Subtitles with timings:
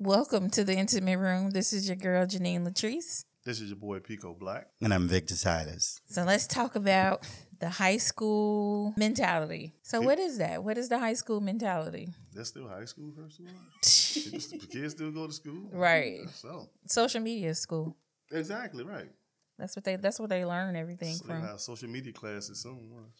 [0.00, 1.50] Welcome to the intimate room.
[1.50, 3.24] This is your girl Janine Latrice.
[3.44, 4.68] This is your boy Pico Black.
[4.80, 6.00] And I'm Victor Silas.
[6.06, 7.26] So let's talk about
[7.58, 9.74] the high school mentality.
[9.82, 10.62] So what is that?
[10.62, 12.08] What is the high school mentality?
[12.32, 13.52] That's still high school, first of all.
[13.82, 16.28] Kids- kids still go to school, Right.
[16.34, 17.96] So Social media school.
[18.30, 19.10] exactly right.
[19.58, 21.42] That's what they that's what they learn everything So they from.
[21.42, 22.88] have social media classes soon.
[22.92, 23.18] watch.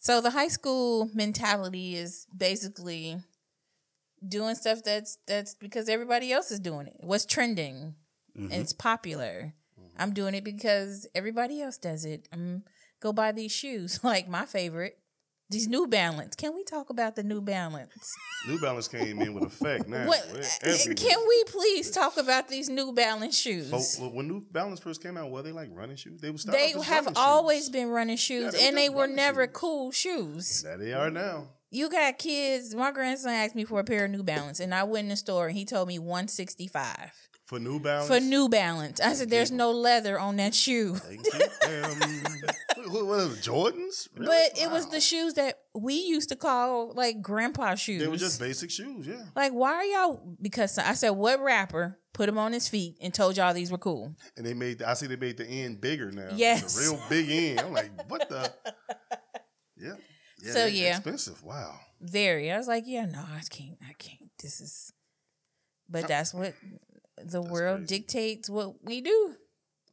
[0.00, 3.18] So the high school mentality is basically
[4.26, 6.96] doing stuff that's that's because everybody else is doing it.
[7.00, 7.94] What's trending?
[8.36, 8.52] Mm-hmm.
[8.52, 9.54] And it's popular.
[9.98, 12.28] I'm doing it because everybody else does it.
[13.00, 14.00] Go buy these shoes.
[14.06, 14.98] Like my favorite,
[15.50, 16.36] these New Balance.
[16.36, 18.14] Can we talk about the New Balance?
[18.46, 20.06] New Balance came in with effect now.
[20.06, 23.96] what uh, can we please talk about these New Balance shoes?
[23.96, 26.20] So when New Balance first came out, were they like running shoes?
[26.20, 27.70] They were they have always shoes.
[27.70, 29.54] been running shoes they and they were never shoes.
[29.54, 30.62] cool shoes.
[30.62, 31.48] That they are now.
[31.76, 32.74] You got kids.
[32.74, 35.16] My grandson asked me for a pair of New Balance, and I went in the
[35.16, 37.12] store and he told me one sixty five
[37.44, 38.08] For New Balance.
[38.08, 38.98] for New Balance.
[38.98, 41.42] I said, "There's no leather on that shoe." They can keep
[42.86, 44.08] what, are the Jordans?
[44.16, 44.26] Really?
[44.26, 48.00] But it was the shoes that we used to call like grandpa shoes.
[48.00, 49.24] They were just basic shoes, yeah.
[49.34, 50.36] like, why are y'all?
[50.40, 53.76] Because I said, what rapper put them on his feet and told y'all these were
[53.76, 54.14] cool?
[54.38, 54.80] And they made.
[54.80, 56.30] I see they made the end bigger now.
[56.34, 56.74] Yes.
[56.74, 57.60] the real big end.
[57.60, 58.50] I'm like, what the?
[60.46, 60.52] Yeah.
[60.52, 60.96] yeah So, yeah.
[60.96, 61.42] expensive.
[61.42, 61.74] Wow.
[62.00, 62.50] Very.
[62.52, 63.78] I was like, yeah, no, I can't.
[63.88, 64.30] I can't.
[64.42, 64.92] This is.
[65.88, 66.54] But that's what
[67.22, 67.98] the world crazy.
[67.98, 69.34] dictates what we do.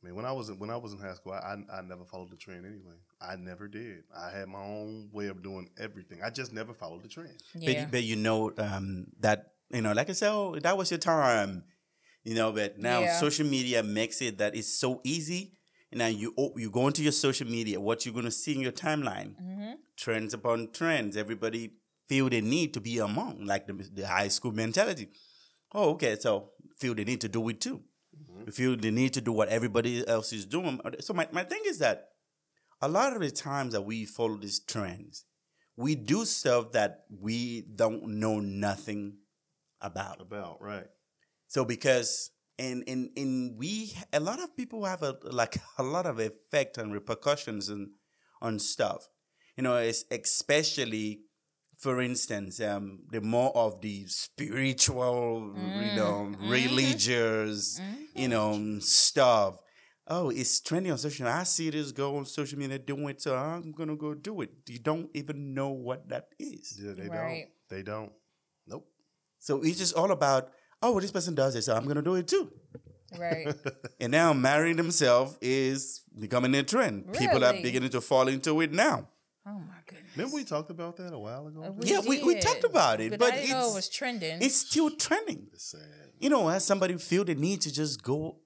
[0.02, 1.82] I mean, when I was in, when I was in high school, I, I I
[1.82, 2.96] never followed the trend anyway.
[3.22, 4.04] I never did.
[4.14, 6.20] I had my own way of doing everything.
[6.22, 7.38] I just never followed the trend.
[7.56, 7.84] Yeah.
[7.84, 10.98] But, but you know um, that, you know, like I said, oh, that was your
[10.98, 11.64] time.
[12.26, 13.20] You know, but now Yeah.
[13.20, 15.54] social media makes it that it's so easy.
[15.96, 18.62] Now you oh, you go into your social media, what you're going to see in
[18.62, 19.76] your timeline, Mhm.
[19.96, 21.16] trends upon trends.
[21.18, 21.74] Everybody
[22.08, 25.10] feel the need to be among, like the, the high school mentality.
[25.74, 27.82] Oh, okay, so feel the need to do it too.
[28.46, 30.80] You feel the need to do what everybody else is doing.
[31.00, 32.10] So my, my thing is that
[32.82, 35.26] a lot of the times that we follow these trends,
[35.78, 39.18] we do stuff that we don't know nothing
[39.82, 40.22] about.
[40.22, 40.88] About right.
[41.48, 42.32] So because
[42.64, 46.78] and and and we a lot of people have a like a lot of effect
[46.78, 47.90] and repercussions and
[48.42, 49.08] on stuff.
[49.58, 51.22] You know, it's especially
[51.78, 56.36] for instance, um, the more of the spiritual, you know, mm-hmm.
[56.36, 56.50] Mm-hmm.
[56.50, 57.82] religious,
[58.16, 58.80] you know, mm-hmm.
[58.80, 59.60] stuff.
[60.08, 61.40] Oh, it's trending on social media.
[61.40, 64.52] I see this girl on social media doing it, so I'm gonna go do it.
[64.68, 66.80] You don't even know what that is.
[66.82, 67.50] Yeah, they Right.
[67.70, 67.78] don't.
[67.78, 68.12] They don't.
[68.68, 68.88] Nope.
[69.40, 70.52] So it's just all about,
[70.84, 72.52] oh, well, this person does it, so I'm gonna do it too.
[73.18, 73.48] Right.
[74.02, 77.14] And now marrying themselves is becoming a trend.
[77.14, 79.08] People are beginning to fall into it now.
[79.46, 80.12] oh my goodness.
[80.18, 81.64] Remember we talked about that a while ago.
[81.64, 84.42] Uh, Yeah, we- we talked about it, but, but I didn't know it was trending.
[84.42, 85.48] It's still trending.
[85.54, 85.82] It's sad.
[86.20, 88.38] You know, as somebody feel the need to just go,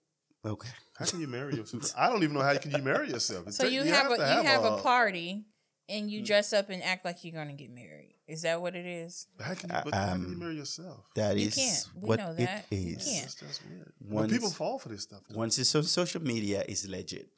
[0.46, 0.70] okay.
[1.00, 1.94] How can you marry yourself?
[1.98, 3.52] I don't even know how you can you marry yourself.
[3.52, 5.46] so It's- you, have, a you have a party
[5.88, 8.16] and you dress up and act like you're gonna get married.
[8.28, 9.28] Is that what it is?
[9.40, 11.06] How can you, but how can you Um, marry yourself?
[11.16, 11.88] That You is can't.
[11.96, 12.66] We what know it that.
[12.72, 13.24] You can't.
[13.26, 13.94] It's just weird.
[14.02, 15.22] But Once- people fall for this stuff.
[15.30, 15.38] though.
[15.38, 17.30] Once it's on social media, it's legit.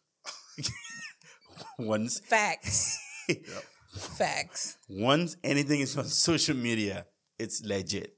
[1.78, 2.98] once Facts.
[3.28, 3.40] Yep.
[3.92, 4.78] Facts.
[4.90, 7.06] once anything is on social media,
[7.38, 8.16] it's legit.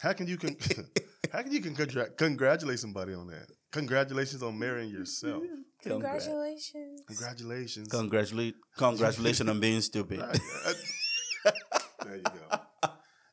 [0.00, 0.56] How can you con-
[1.32, 3.46] how can you congra- congratulate somebody on that?
[3.72, 5.42] Congratulations on marrying yourself.
[5.82, 6.26] Congrats.
[6.26, 7.02] Congratulations.
[7.06, 7.88] Congratulations.
[7.88, 10.20] Congratulate, congratulations on being stupid.
[10.20, 10.38] Right.
[12.10, 12.90] There you go.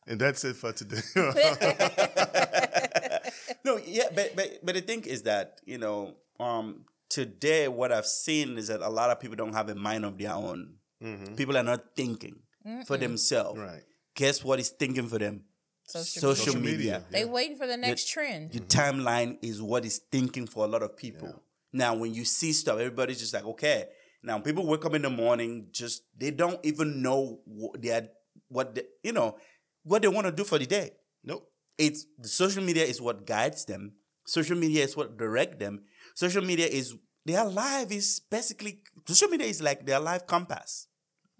[0.07, 1.01] And that's it for today.
[3.65, 8.05] no, yeah, but but but the thing is that you know, um, today what I've
[8.05, 10.75] seen is that a lot of people don't have a mind of their own.
[11.03, 11.35] Mhm.
[11.35, 12.39] People are not thinking
[12.85, 13.59] for themselves.
[13.59, 13.83] Right.
[14.15, 15.44] Guess what is thinking for them?
[15.85, 16.77] Social Social, Social media.
[16.77, 17.03] media.
[17.11, 17.25] They Yeah.
[17.31, 18.53] waiting for the next trend.
[18.53, 21.44] Your timeline is what is thinking for a lot of people.
[21.71, 23.88] Now, when you see stuff, everybody's just like, okay.
[24.23, 28.07] Now, people wake up in the morning, just they don't even know what they are,
[28.50, 29.38] what they, you know,
[29.84, 30.91] what they want to do for the day.
[31.24, 31.47] Nope.
[31.78, 33.94] it's the social media is what guides them.
[34.25, 35.83] Social media is what direct them.
[36.16, 36.95] Social media is
[37.25, 40.88] their life is basically social media is like their life compass.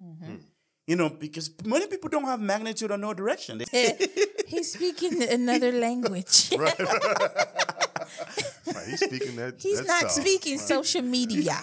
[0.04, 0.26] Mm-hmm.
[0.26, 0.36] Hmm.
[0.88, 3.62] You know, because many people don't have magnitude or no direction.
[4.48, 6.50] He's speaking another language.
[6.58, 6.80] Right.
[6.80, 7.48] right.
[8.88, 9.56] He's speaking that.
[9.60, 10.24] He's that not stuff.
[10.24, 10.68] speaking Right.
[10.68, 11.58] social media.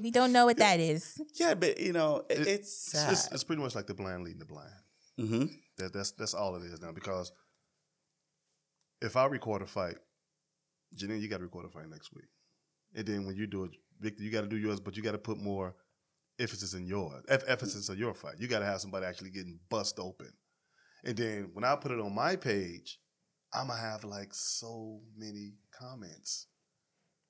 [0.00, 1.20] We don't know what that is.
[1.34, 4.22] yeah, but you know, it- It- it's It's, it's, it's pretty much like the blind
[4.24, 4.72] leading the blind.
[5.18, 5.44] hmm
[5.78, 6.92] That that's that's all it is now.
[6.92, 7.32] Because
[9.00, 9.96] if I record a fight,
[10.96, 12.28] Janine, you got to record a fight next week,
[12.94, 13.70] and then when you do it,
[14.00, 15.74] Victor, you got to do yours, but you got to put more
[16.38, 18.34] emphasis in yours, em- emphasis on your fight.
[18.38, 20.30] You got to have somebody actually getting bust open,
[21.04, 22.98] and then when I put it on my page,
[23.52, 26.46] I'm gonna have like so many comments,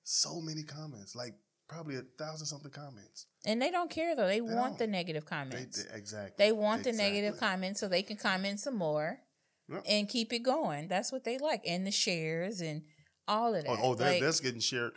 [0.02, 1.34] so many comments, like
[1.68, 3.26] probably a thousand something comments.
[3.44, 4.26] And they don't care though.
[4.26, 4.78] They, want don't.
[4.78, 5.84] the negative comments.
[5.84, 6.44] they- exactly.
[6.44, 9.20] They want the negative comments so they can comment some more
[9.68, 9.82] Yep.
[9.88, 10.86] and keep it going.
[10.86, 11.62] That's what they like.
[11.66, 12.82] And the shares and
[13.26, 13.82] all of oh, that.
[13.82, 14.92] Oh, oh that, Like, that's getting shared.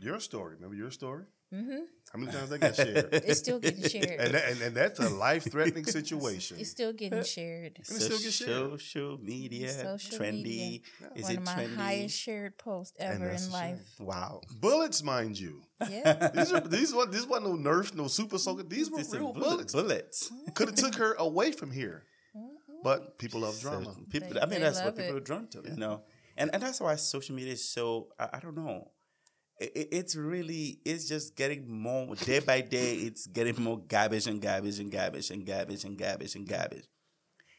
[0.00, 1.22] Your story, remember your story?
[1.52, 1.80] Mhm.
[2.12, 3.08] How many times that got shared?
[3.28, 4.20] It's still getting shared.
[4.20, 6.58] and, that, and and that's a life threatening situation.
[6.60, 7.72] It's still getting shared.
[7.88, 8.70] And it still gets shared.
[8.80, 10.42] Social media, Social trendy.
[10.42, 10.80] media.
[11.16, 11.76] Is One it of my trendy?
[11.76, 13.50] highest shared posts ever in a shame.
[13.52, 13.86] life.
[14.00, 14.40] Wow.
[14.60, 15.62] Bullets, mind you.
[15.88, 16.28] Yeah.
[16.34, 18.62] These are these what these wasn't no Nerf, no Super Soaker.
[18.62, 19.72] These were These are real bullet- bullets.
[19.72, 20.32] bullets.
[20.54, 22.04] Could have took her away from here,
[22.36, 22.82] Mm-hmm.
[22.82, 23.92] but people love drama.
[23.94, 25.20] So people, They- I mean, that's what people it.
[25.20, 26.02] are drawn to, you know.
[26.36, 28.08] And and that's why social media is so.
[28.18, 28.90] I, I don't know.
[29.62, 32.94] It, it- it's really it's just getting more day by day.
[33.08, 36.86] It's getting more garbage and garbage and garbage and garbage and garbage and garbage.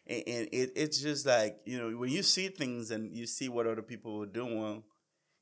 [0.08, 3.50] And, and it, it's just like you know when you see things and you see
[3.50, 4.84] what other people are doing,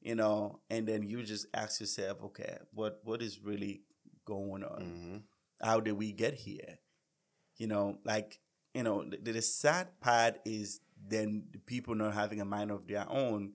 [0.01, 3.83] you know, and then you just ask yourself, okay, what what is really
[4.25, 4.81] going on?
[4.81, 5.17] hmm
[5.63, 6.79] how did we get here?
[7.57, 8.39] You know, like,
[8.73, 12.87] you know, the, the sad part is then the people not having a mind of
[12.87, 13.53] their own,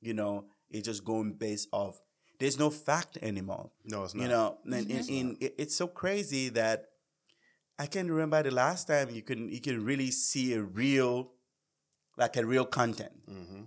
[0.00, 1.98] you know, it's just going based off.
[2.38, 3.70] There's no fact anymore.
[3.84, 4.22] No, it's not.
[4.22, 6.86] You know, and, and- It's and it- it's so crazy that
[7.78, 11.32] I can remember the last time you can you can really see a real,
[12.16, 13.62] like a real content hmm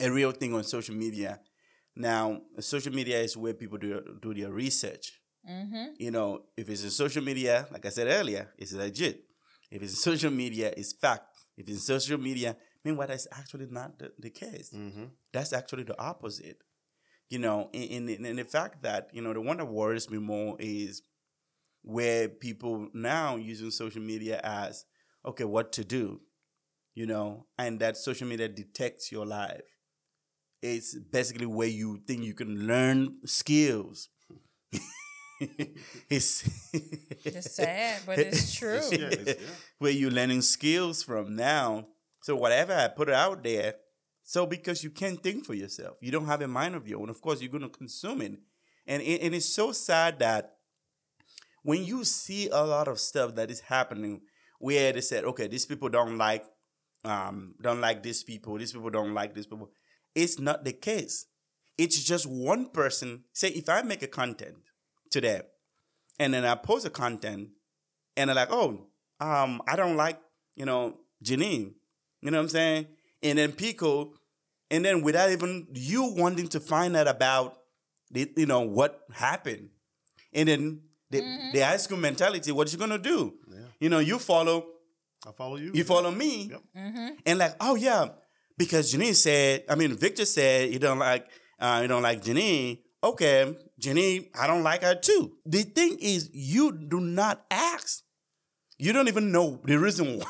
[0.00, 1.38] a real thing on social media.
[1.94, 5.20] Now, social media is where people do do their research.
[5.48, 5.94] mm-hmm.
[5.98, 9.22] You know, if it's in social media, like I said earlier, it's legit.
[9.70, 11.24] If it's in social media, it's fact.
[11.56, 14.70] If it's in social media, meanwhile, that's actually not the, the case.
[14.72, 16.58] hmm That's actually the opposite.
[17.30, 20.18] You know, in, in, in the fact that, you know, the one that worries me
[20.18, 21.02] more is
[21.82, 24.84] where people now using social media as,
[25.26, 26.20] okay, what to do,
[26.94, 29.62] you know, and that social media detects your life.
[30.62, 34.08] It's basically where you think you can learn skills.
[36.08, 36.48] it's
[37.24, 38.80] It's sad, but it's true.
[38.92, 39.46] Yeah, it's- yeah.
[39.78, 41.84] where you're learning skills from now.
[42.22, 43.74] So whatever I put out there,
[44.24, 47.10] so because you can't think for yourself, you don't have a mind of your own.
[47.10, 48.32] Of course, you're going to consume it,
[48.86, 50.56] and it, and it's so sad that
[51.62, 54.22] when you see a lot of stuff that is happening,
[54.58, 56.44] where they said, okay, these people don't like,
[57.04, 59.70] um, don't like these people, these people don't like these people.
[60.14, 61.26] It's not the case.
[61.76, 63.24] It's just one person.
[63.34, 64.56] Say if I make a content
[65.10, 65.42] today,
[66.18, 67.48] and then I post a content,
[68.16, 68.86] and they're like, oh,
[69.20, 70.18] um, I don't like,
[70.54, 71.74] you know, Janine.
[72.20, 72.86] You know what I'm saying?
[73.24, 74.12] And then Pico,
[74.70, 77.56] and then without even you wanting to find out about
[78.10, 79.70] the, you know, what happened.
[80.32, 80.80] And then
[81.10, 81.20] the,
[81.52, 83.34] the high school mentality, what you gonna do?
[83.50, 83.58] Yeah.
[83.80, 84.66] You know, you follow,
[85.26, 85.72] I follow you.
[85.74, 86.62] you follow me, Yep.
[86.76, 87.08] Mm-hmm.
[87.26, 88.08] and like, oh yeah,
[88.58, 91.26] because Janine said, I mean, Victor said you don't like,
[91.58, 92.78] uh, you don't like Janine.
[93.02, 95.32] Okay, Janine, I don't like her too.
[95.46, 98.02] The thing is, you do not ask.
[98.78, 100.24] You don't even know the reason why.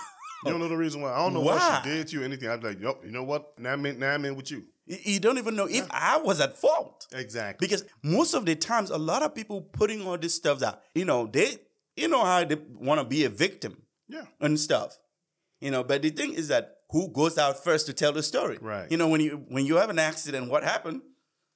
[0.45, 1.13] You don't know the reason why.
[1.13, 1.57] I don't know Why?
[1.57, 2.49] what she did to you, anything.
[2.49, 3.59] I'd be like, yep, you know what?
[3.59, 4.65] Now I'm in, now I'm in with you.
[4.87, 7.07] You- You don't even know if I was at fault.
[7.13, 7.67] Exactly.
[7.67, 11.05] Because most of the times, a lot of people putting all this stuff out, you
[11.05, 11.57] know, they,
[11.97, 14.25] you know how they want to be a victim Yeah.
[14.41, 14.99] and stuff,
[15.61, 15.83] you know.
[15.85, 18.59] But the thing is that who goes out first to tell the story?
[18.61, 18.91] Right.
[18.91, 21.01] You know, when you when you have an accident, what happened?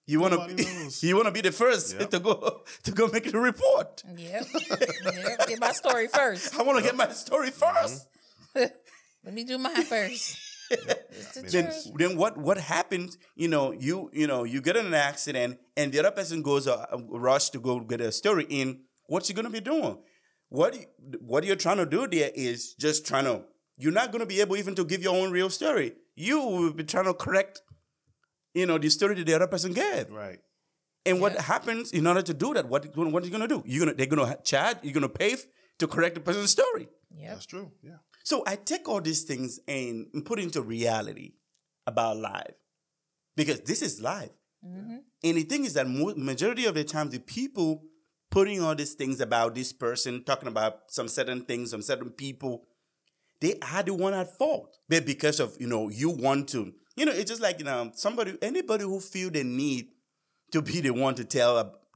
[0.06, 1.02] You want to knows.
[1.06, 2.10] you want to be the first Yep.
[2.12, 4.02] to go to go make the report.
[4.16, 4.46] Yep.
[4.70, 5.46] yep.
[5.48, 6.54] Get my story first.
[6.58, 8.06] I want to get my story 1st
[9.24, 10.38] Let me do mine first.
[10.70, 14.92] The then then what what happens you know you you know you get in an
[14.92, 19.30] accident and the other person goes uh, rush to go get a story in what's
[19.30, 19.96] you going to be doing
[20.50, 20.84] what you-
[21.20, 23.44] what you're trying to do there is just trying to
[23.78, 26.74] you're not going to be able even to give your own real story you will
[26.74, 27.62] be trying to correct
[28.52, 30.40] you know the story that the other person gave Right.
[31.06, 31.42] and what Yeah.
[31.54, 33.96] happens in order to do that what what are you going to do you're going
[33.96, 35.46] to they're going to charge you're going to pay f-
[35.78, 37.72] to correct the person's story Yeah, That's true.
[37.82, 38.00] Yeah.
[38.28, 41.32] So I take all these things and put into reality
[41.86, 42.54] about life
[43.36, 44.34] because this is life.
[44.62, 44.98] Mhm.
[45.24, 47.84] And the thing is that mo- majority of the time, the people
[48.30, 52.66] putting all these things about this person, talking about some certain things, some certain people,
[53.40, 54.76] they are the one at fault.
[54.88, 57.92] But because of you know you want to, you know, it's just like you know
[57.94, 59.88] somebody, anybody who feel the need
[60.52, 61.54] to be the one to tell,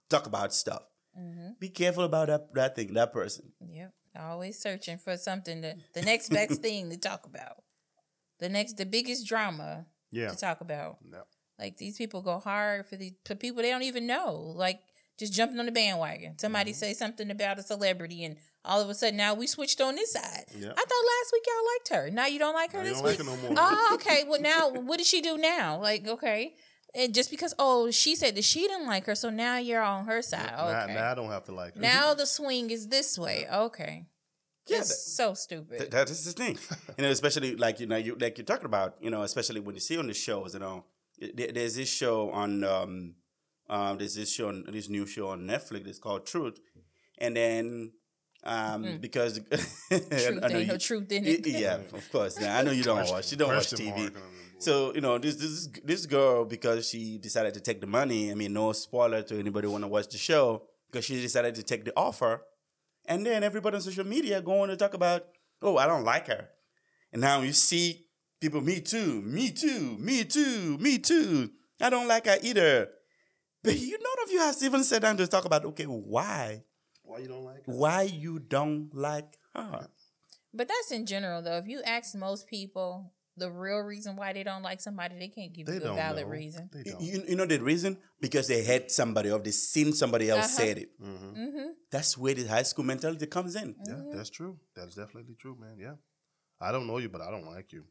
[0.08, 0.82] talk about stuff.
[1.18, 1.58] Mhm.
[1.58, 3.52] Be careful about that that thing, that person.
[3.60, 3.92] Yep.
[4.18, 7.62] Always searching for something to the next best thing to talk about.
[8.40, 10.28] The next the biggest drama Yeah.
[10.30, 10.98] to talk about.
[11.08, 11.22] No.
[11.58, 14.52] Like these people go hard for these for people they don't even know.
[14.56, 14.80] Like
[15.18, 16.38] just jumping on the bandwagon.
[16.38, 16.78] Somebody Mm-hmm.
[16.78, 20.12] say something about a celebrity and all of a sudden now we switched on this
[20.12, 20.44] side.
[20.56, 20.72] Yep.
[20.72, 22.10] I thought last week y'all liked her.
[22.10, 23.18] Now you don't like her Now this don't week.
[23.18, 23.56] like her no more.
[23.58, 24.24] Oh, okay.
[24.28, 25.80] Well, now what did she do now?
[25.80, 26.54] Like, okay.
[26.94, 30.04] And just because, oh, she said that she didn't like her, so now you're on
[30.06, 30.50] her side.
[30.52, 30.94] Now, Okay.
[30.94, 31.80] now I don't have to like her.
[31.80, 33.46] Now the swing is this way.
[33.50, 34.06] Okay.
[34.66, 35.78] Yeah, it's that- so stupid.
[35.78, 36.58] Th- that is the thing,
[36.98, 37.10] you know.
[37.10, 39.96] Especially like you know, you like you're talking about, you know, especially when you see
[39.98, 40.84] on the shows, you know,
[41.34, 43.14] there- there's this show on, um,
[43.70, 45.86] um, there's this show, on, this new show on Netflix.
[45.86, 46.60] It's called Truth,
[47.18, 47.92] and then,
[48.44, 49.38] um, because
[49.92, 50.08] Mm.
[50.08, 51.46] truth I know ain't no you- truth in y- it.
[51.46, 52.38] yeah, of course.
[52.40, 53.86] Now, I know you don't watch, you don't watch TV.
[53.88, 54.62] mark on it.
[54.62, 58.30] So you know this this this girl because she decided to take the money.
[58.30, 61.62] I mean, no spoiler to anybody want to watch the show because she decided to
[61.62, 62.42] take the offer,
[63.06, 65.24] and then everybody on social media going to talk about,
[65.62, 66.48] oh, I don't like her,
[67.12, 68.06] and now you see
[68.40, 71.50] people, me too, me too, me too, me too.
[71.80, 72.88] I don't like her either.
[73.64, 76.62] But you none of you has even sat down to talk about okay, why
[77.12, 77.72] Why you don't like her?
[77.72, 79.88] why you don't like her.
[80.54, 81.56] But that's in general, though.
[81.58, 85.52] If you ask most people the real reason why they don't like somebody, they can't
[85.52, 86.30] give They you a valid know.
[86.32, 86.68] reason.
[86.72, 87.00] They don't.
[87.00, 87.96] You, you know the reason?
[88.20, 90.66] Because they had somebody or they seen somebody else Uh-huh.
[90.66, 90.90] said it.
[91.00, 91.36] Mhm.
[91.36, 91.68] Mm-hmm.
[91.90, 93.74] That's where the high school mentality comes in.
[93.86, 94.58] Yeah, that's true.
[94.76, 95.76] That's definitely true, man.
[95.78, 95.94] Yeah.
[96.60, 97.84] I don't know you, but I don't like you.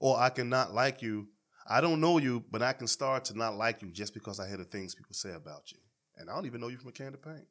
[0.00, 1.28] Or I cannot like you.
[1.66, 4.48] I don't know you, but I can start to not like you just because I
[4.48, 5.78] hear the things people say about you.
[6.16, 7.46] And I don't even know you from a can of paint.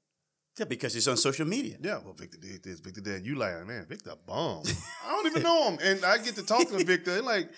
[0.59, 1.77] Yeah, because it's on social media.
[1.81, 3.25] Yeah, well, Victor did this, Victor did.
[3.25, 4.63] You like, man, Victor a bum.
[5.05, 5.79] I don't even know him.
[5.83, 7.49] And I get to talk to Victor, and like,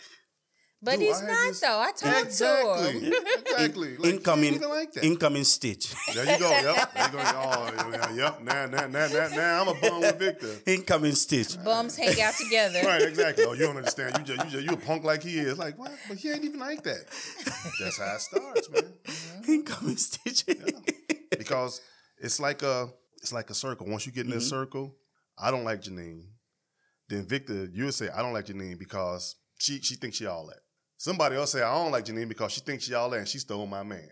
[0.81, 1.79] But Dude, he's I not, this- though.
[1.79, 3.13] I talked exactly, to him.
[3.45, 3.97] exactly.
[3.99, 5.03] Like, incoming, Even like that.
[5.05, 5.93] incoming stitch.
[6.13, 6.49] there you go.
[6.49, 6.93] Yep.
[6.93, 7.19] There you go.
[7.19, 8.41] Oh, yeah, yep.
[8.43, 10.55] Now, now, now, now, now, I'm a bum with Victor.
[10.65, 11.61] incoming stitch.
[11.63, 12.81] Bums hang out together.
[12.83, 13.45] Right, exactly.
[13.45, 14.17] Oh, you don't understand.
[14.19, 15.57] You just, you just, you a punk like he is.
[15.57, 15.91] Like what?
[16.07, 17.05] But he ain't even like that.
[17.79, 18.93] That's how it starts, man.
[19.47, 20.45] incoming stitch.
[21.37, 21.81] Because
[22.19, 23.87] it's like a, it's like a circle.
[23.87, 24.49] Once you get in this Mm-hmm.
[24.61, 24.95] circle,
[25.37, 26.25] I don't like Janine.
[27.07, 30.45] Then Victor, you would say I don't like Janine because she she thinks she all
[30.47, 30.59] that.
[30.97, 33.39] Somebody else say I don't like Janine because she thinks she all that and she
[33.39, 34.09] stole my man.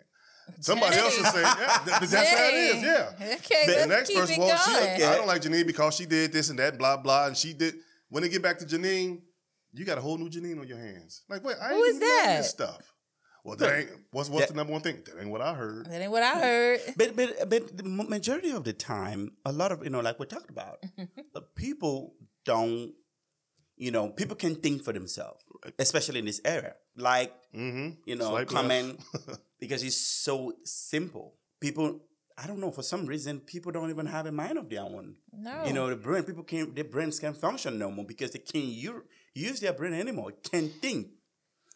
[0.62, 3.10] Somebody else will say, yeah, th- that's how it is, yeah.
[3.20, 6.06] Okay, the let's next keep person, it well, she, I don't like Janine because she
[6.06, 7.76] did this and that, blah blah, and she did.
[8.10, 9.22] When they get back to Janine,
[9.74, 11.24] you got a whole new Janine on your hands.
[11.30, 12.36] Like, wait, I ain't Who is that?
[12.38, 12.82] this stuff.
[13.48, 14.48] Well, that ain't what's what's Yeah.
[14.48, 14.98] the number one thing?
[15.06, 15.86] That ain't what I heard.
[15.86, 16.80] That ain't what I heard.
[16.98, 20.25] But but but the majority of the time, a lot of you know, like we
[20.25, 20.84] talked about,
[21.36, 22.13] uh, people
[22.44, 22.92] don't,
[23.77, 25.46] you know, people can think for themselves,
[25.80, 26.74] especially in this era.
[26.98, 28.01] Like Mm-hmm.
[28.06, 29.00] you know, Swipe comment
[29.63, 31.36] because it's so simple.
[31.62, 32.01] People,
[32.38, 35.16] I don't know, for some reason, people don't even have a mind of their own.
[35.32, 35.63] No.
[35.66, 38.66] You know, the brain, people can't, their brains can't function no more because they can't
[39.34, 40.34] use their brain anymore.
[40.51, 41.08] Can't think.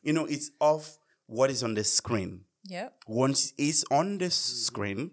[0.04, 0.98] You know, it's off
[1.32, 2.42] what is on the screen.
[2.66, 2.90] Yeah.
[3.08, 5.12] Once it's on the screen,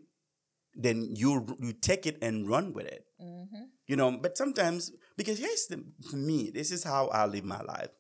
[0.74, 3.06] then you you take it and run with it.
[3.22, 3.64] Mm-hmm.
[3.86, 7.62] You know, but sometimes because here's the for me, this is how I live my
[7.62, 7.90] life.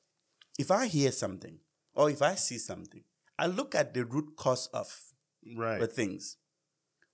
[0.58, 1.58] If I hear something
[1.94, 3.04] or if I see something,
[3.38, 4.92] I look at the root cause of
[5.56, 5.80] right.
[5.80, 6.36] the things.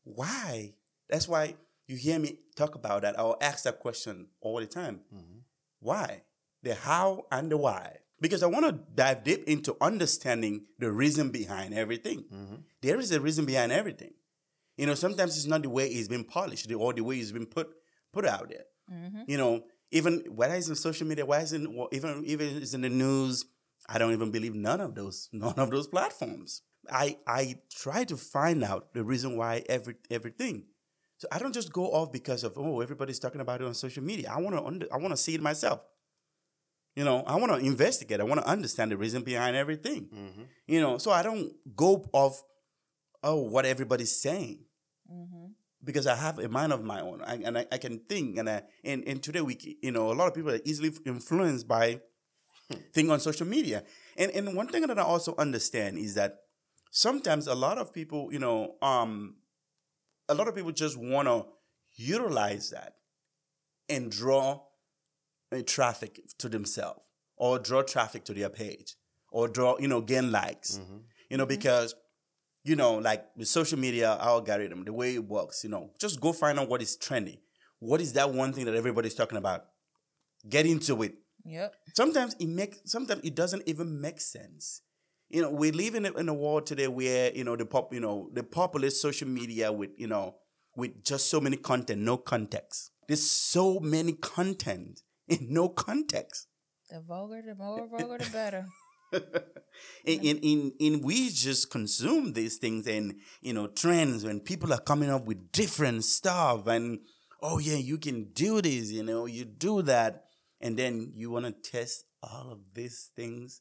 [0.04, 0.74] Why?
[1.10, 1.56] That's why
[1.86, 5.00] you hear me talk about that I'll ask that question all the time.
[5.14, 5.42] Mhm.
[5.80, 6.22] Why?
[6.62, 7.98] The how and the why.
[8.24, 12.24] Because I want to dive deep into understanding the reason behind everything.
[12.32, 12.62] Mhm.
[12.80, 14.14] There is a reason behind everything.
[14.78, 17.44] You know, sometimes it's not the way it's been polished or the way it's been
[17.56, 17.68] put
[18.14, 18.64] put out there.
[18.90, 19.22] Mm-hmm.
[19.32, 19.52] You know,
[19.90, 23.44] even whether it's in social media, whether it's in even even it's in the news,
[23.92, 26.62] I don't even believe none of those none of those platforms.
[26.90, 27.42] I I
[27.82, 30.64] try to find out the reason why every everything.
[31.18, 34.02] So I don't just go off because of oh everybody's talking about it on social
[34.02, 34.32] media.
[34.34, 35.80] I want to under, I want to see it myself.
[36.96, 38.20] You know, I want to investigate.
[38.20, 40.08] I want to understand the reason behind everything.
[40.12, 40.46] Mhm.
[40.66, 42.40] You know, so I don't go off
[43.22, 44.64] oh what everybody's saying
[45.12, 45.46] Mm-hmm.
[45.82, 48.48] because I have a mind of my own I, and I, I can think and
[48.48, 52.00] I, and and today we you know a lot of people are easily influenced by
[52.94, 53.84] thing on social media
[54.16, 56.36] and and one thing that I also understand is that
[56.90, 59.36] sometimes a lot of people you know um
[60.28, 61.44] a lot of people just want to
[61.96, 62.94] utilize that
[63.90, 64.60] and draw
[65.66, 67.00] traffic to themselves
[67.36, 68.96] or draw traffic to their page
[69.30, 71.02] or draw you know gain likes Mhm.
[71.30, 71.94] you know, because
[72.66, 76.32] you know, like the social media algorithm, the way it works, you know, just go
[76.32, 77.38] find out what is trending.
[77.78, 79.66] What is that one thing that everybody's talking about?
[80.48, 81.14] Get into it.
[81.44, 81.74] Yep.
[81.94, 84.80] Sometimes it makes, sometimes it doesn't even make sense.
[85.28, 87.92] You know, we live in a, in a world today where you know the pop,
[87.92, 90.36] you know, the populist social media with you know
[90.76, 92.92] with just so many content, no context.
[93.08, 96.48] There's so many content in no context.
[96.90, 98.66] The vulgar, the more vulgar, the better.
[99.12, 99.22] and,
[100.24, 104.80] in in in we just consume these things and you know trends when people are
[104.80, 106.98] coming up with different stuff and
[107.44, 110.24] oh yeah, you can do this, you know, you do that,
[110.60, 113.60] and then you want to test all of these things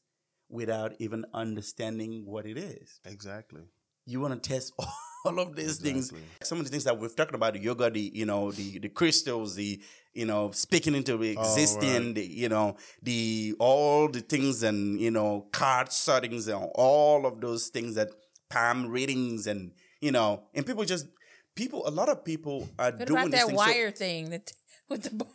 [0.50, 3.02] without even understanding what it is.
[3.06, 3.64] Exactly.
[4.06, 4.88] You want to test all
[5.26, 6.12] of these things.
[6.42, 8.90] Some of the things that we've talked about, the yoga, the you know, the the
[8.90, 9.82] crystals, the
[10.14, 12.16] you know, speaking into the Oh, existing, right.
[12.16, 17.40] the you know, the all the things and you know, card settings and all of
[17.40, 18.10] those things that
[18.50, 21.08] palm readings and you know, and people just
[21.56, 21.88] people.
[21.88, 23.58] A lot of people are What doing about this that thing.
[23.58, 24.52] So- wire thing that
[24.90, 25.32] with the balls?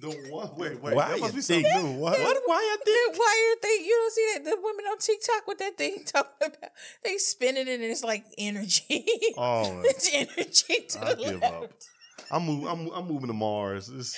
[0.00, 0.50] The one.
[0.56, 0.94] Wait, wait.
[0.94, 1.92] Why that must you be something think- new.
[2.00, 2.18] What?
[2.20, 2.94] what wire thing?
[2.94, 6.30] That wire thing, you don't see that the women on TikTok with that thing talking
[6.40, 6.70] about
[7.04, 9.04] they spinning it and it's like energy.
[9.38, 11.54] Oh, it's energy to I the give left.
[11.54, 11.70] up.
[12.30, 13.88] I'm move, I'm I'm moving to Mars.
[13.96, 14.16] It's,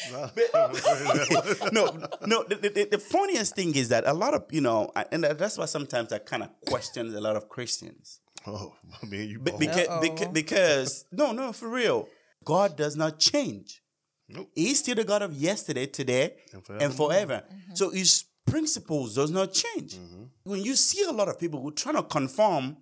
[1.72, 1.86] no,
[2.26, 2.44] no.
[2.44, 5.66] The, the, the funniest thing is that a lot of you know, and that's why
[5.66, 8.20] sometimes I kind of question a lot of Christians.
[8.46, 9.60] oh, I mean, you Be- both.
[9.60, 12.08] because, beca- because no, no, for real,
[12.44, 13.82] God does not change.
[14.28, 14.50] Nope.
[14.54, 17.08] He's still the God of yesterday, today, And and forevermore.
[17.10, 17.42] forever.
[17.74, 19.94] So His principles does not change.
[19.96, 20.24] Mm-hmm.
[20.44, 22.76] When you see a lot of people who trying to conform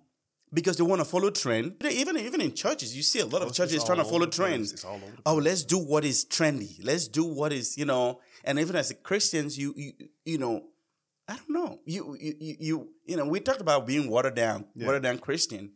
[0.53, 3.49] because they want to follow trend, even even in churches, you see a lot of
[3.49, 4.71] It's churches trying to follow trends.
[4.73, 6.79] It's all over the Oh, let's do what is trendy.
[6.83, 8.19] Let's do what is you know.
[8.45, 9.91] And even as Christians, you you
[10.25, 10.63] you know,
[11.27, 11.79] I don't know.
[11.85, 14.85] You you you you, you know, we talked about being watered down, Yeah.
[14.87, 15.71] watered down Christian,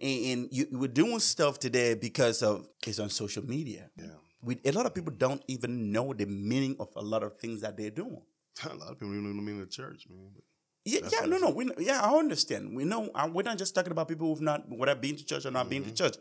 [0.00, 3.90] and, and you you were doing stuff today because of it's on social media.
[3.96, 4.06] Yeah.
[4.42, 7.60] We, a lot of people don't even know the meaning of a lot of things
[7.62, 8.22] that they're doing.
[8.64, 10.30] A lot of people don't even know the meaning of church, man.
[10.34, 10.44] But
[10.84, 12.74] Yeah, That's yeah, no, I'm no, we, yeah, I understand.
[12.76, 15.44] We know uh, we're not just talking about people who've not, whether been to church
[15.46, 15.96] or not been to Mm-hmm.
[15.96, 16.16] church.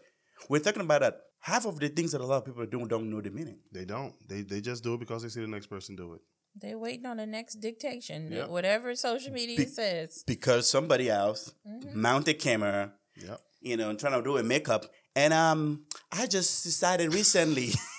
[0.49, 2.87] We're talking about that half of the things that a lot of people are doing
[2.87, 3.59] don't know the meaning.
[3.71, 4.13] they don't.
[4.27, 6.21] They they just do it because they see the next person do it.
[6.57, 8.31] They're waiting on the next dictation.
[8.31, 8.49] Yep.
[8.49, 10.23] Whatever social media Be- says.
[10.27, 12.01] because somebody else Mm-hmm.
[12.01, 13.39] mount a camera, Yep.
[13.61, 14.85] you know, and trying to do a makeup.
[15.15, 17.69] And um, I just decided recently,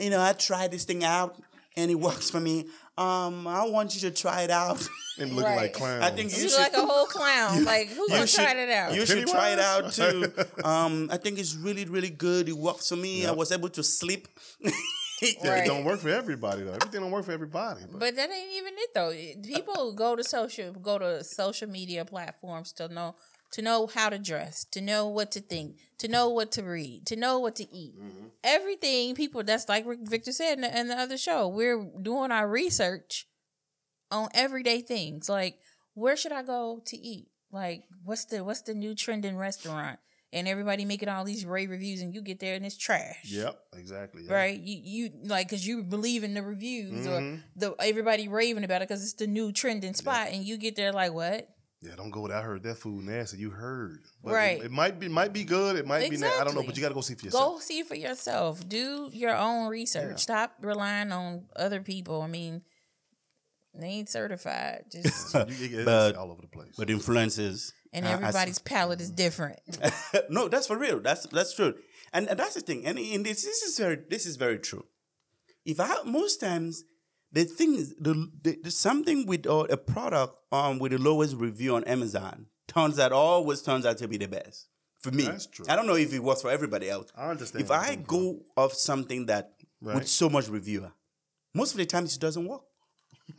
[0.00, 1.36] you know, I tried this thing out
[1.76, 2.66] and it works for me.
[2.96, 4.86] Um, I want you to try it out.
[5.20, 5.56] And looking Right.
[5.62, 6.04] like clowns.
[6.04, 7.64] I think You, you look like a whole clown.
[7.64, 8.94] like who gonna try that out?
[8.94, 10.32] You should try it out too.
[10.64, 12.48] Um, I think it's really, really good.
[12.48, 13.26] It works for me.
[13.26, 14.28] I was able to sleep.
[14.60, 14.70] Yeah,
[15.50, 15.64] Right.
[15.64, 16.74] It don't work for everybody though.
[16.74, 17.80] Everything don't work for everybody.
[17.90, 19.12] But, But that ain't even it though.
[19.42, 23.16] People go to social go to social media platforms to know
[23.52, 27.06] to know how to dress, to know what to think, to know what to read,
[27.06, 27.94] to know what to eat.
[28.44, 31.48] Everything people that's like Victor said in the, in the other show.
[31.48, 33.26] We're doing our research
[34.10, 35.28] on everyday things.
[35.28, 35.58] Like
[35.94, 37.28] where should I go to eat?
[37.50, 39.98] Like what's the what's the new trending restaurant?
[40.30, 43.58] And everybody making all these rave reviews, and you get there and it's trash yep,
[43.74, 44.24] exactly.
[44.26, 44.34] yeah.
[44.34, 44.60] right?
[44.60, 47.42] You you like because you believe in the reviews or Mhm.
[47.56, 50.92] the everybody raving about it because it's the new trending spot, and you get there
[50.92, 51.48] like what?
[51.80, 52.36] Yeah, don't go there.
[52.38, 53.38] I heard that food nasty.
[53.38, 54.58] You heard, but Right.
[54.58, 55.76] It, it might be might be good.
[55.76, 56.16] It might be.
[56.16, 57.54] Na- I don't know, but you got to go see for yourself.
[57.54, 58.68] Go see for yourself.
[58.68, 60.10] Do your own research.
[60.10, 60.16] Yeah.
[60.16, 62.20] Stop relying on other people.
[62.22, 62.62] I mean,
[63.78, 64.86] they ain't certified.
[64.92, 66.74] Just You- you- it's But- all over the place.
[66.76, 67.72] But influences.
[67.92, 69.60] and I- I s- everybody's palate is different.
[70.30, 70.98] no, that's for real.
[71.00, 71.74] That's that's true,
[72.12, 72.86] and, and that's the thing.
[72.86, 74.84] And, and this this is very this is very true.
[75.64, 76.82] If I most times
[77.32, 81.74] the thing is the, the, something with uh, a product um with the lowest review
[81.76, 84.68] on Amazon turns out always turns out to be the best
[85.00, 85.24] for me.
[85.24, 85.66] That's true.
[85.68, 87.08] I don't know if it works for everybody else.
[87.16, 87.64] I understand.
[87.64, 89.94] If I go off something that Right.
[89.94, 90.90] with so much reviewer,
[91.54, 92.62] most of the times it doesn't work.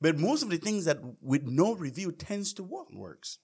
[0.00, 3.38] but most of the things that with no review tends to work works.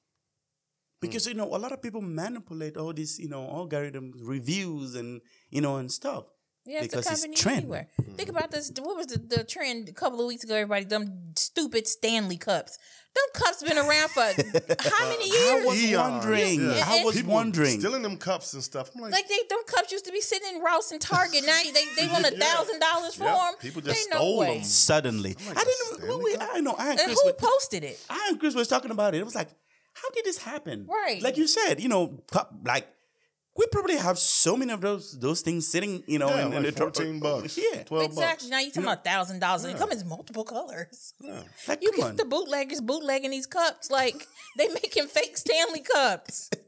[1.00, 5.20] because you know a lot of people manipulate all these you know algorithms reviews and
[5.50, 6.24] you know and stuff
[6.66, 7.58] Yeah, it's Because a it's company trend.
[7.58, 7.86] anywhere.
[8.00, 8.12] Mm-hmm.
[8.14, 8.72] Think about this.
[8.80, 10.54] What was the, the trend a couple of weeks ago?
[10.54, 12.78] Everybody, them stupid Stanley cups.
[13.14, 14.20] Them cups been around for
[14.90, 15.48] how many years?
[15.48, 15.66] I years?
[15.66, 16.84] was Eons, wondering yeah.
[16.86, 18.90] I was People wondering stealing them cups and stuff.
[18.94, 21.44] I'm like, Like they, them cups used to be sitting in Rouse and Target.
[21.46, 23.34] Now they they want a thousand dollars for Yep.
[23.36, 23.54] them.
[23.62, 24.54] People just Ain't no stole way.
[24.56, 24.64] them.
[24.64, 27.26] suddenly like, I a didn't Stanley know we, I know I and And Chris who
[27.28, 27.98] was, posted it?
[28.10, 29.48] I and Chris was talking about it it was like
[29.94, 31.22] how did this happen Right.
[31.22, 32.86] like you said you know cup like
[33.58, 36.62] we probably have so many of those those things sitting you know yeah, in, in
[36.62, 37.58] the dro- fourteen bucks.
[37.58, 38.26] yeah twelve Exactly.
[38.26, 38.48] bucks.
[38.50, 39.62] Now you're talking about thousand dollars.
[39.62, 41.14] They come in multiple colors.
[41.20, 41.42] Yeah.
[41.68, 44.26] like You come get on the bootleggers bootlegging these cups like
[44.58, 46.50] they making fake Stanley cups.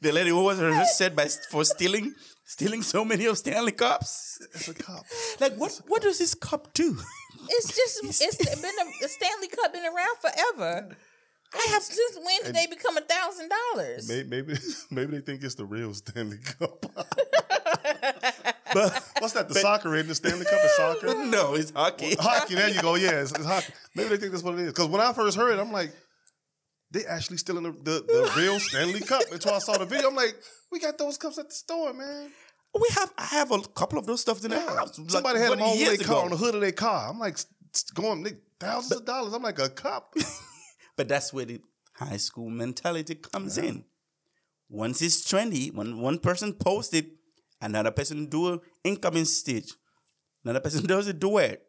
[0.00, 2.14] the lady who was arrested by for stealing
[2.44, 5.04] stealing so many of Stanley cups It's a cup.
[5.40, 6.98] like what what does this cup do
[7.48, 10.96] It's just it's been a, the Stanley Cup been around forever.
[11.54, 14.08] I have since when did they become a thousand dollars?
[14.08, 14.54] Maybe, maybe
[14.90, 16.80] maybe they think it's the real Stanley Cup.
[18.74, 19.48] but What's that?
[19.48, 21.14] The soccer in the Stanley Cup is soccer.
[21.26, 22.54] no it's hockey hockey.
[22.54, 22.94] There you go.
[22.94, 23.72] Yeah, it's, it's hockey.
[23.94, 24.66] Maybe they think that's what it is.
[24.72, 25.92] Because when I first heard it, I'm like,
[26.90, 29.22] they actually stealing the, the, the real Stanley Cup.
[29.30, 30.34] Until I saw the video, I'm like,
[30.70, 32.30] we got those cups at the store, man.
[32.74, 34.98] We have I have a couple of those stuff in the house.
[34.98, 37.10] like, Somebody had them all over years their car on the hood of their car.
[37.10, 39.34] I'm like s- s- going they- thousands of dollars.
[39.34, 40.14] I'm like a cup.
[40.96, 41.60] But that's where the
[41.94, 43.84] high school mentality comes in.
[44.68, 47.06] Once it's trendy, when one person posts it,
[47.60, 49.70] another person do an incoming stitch,
[50.44, 51.62] another person does a duet.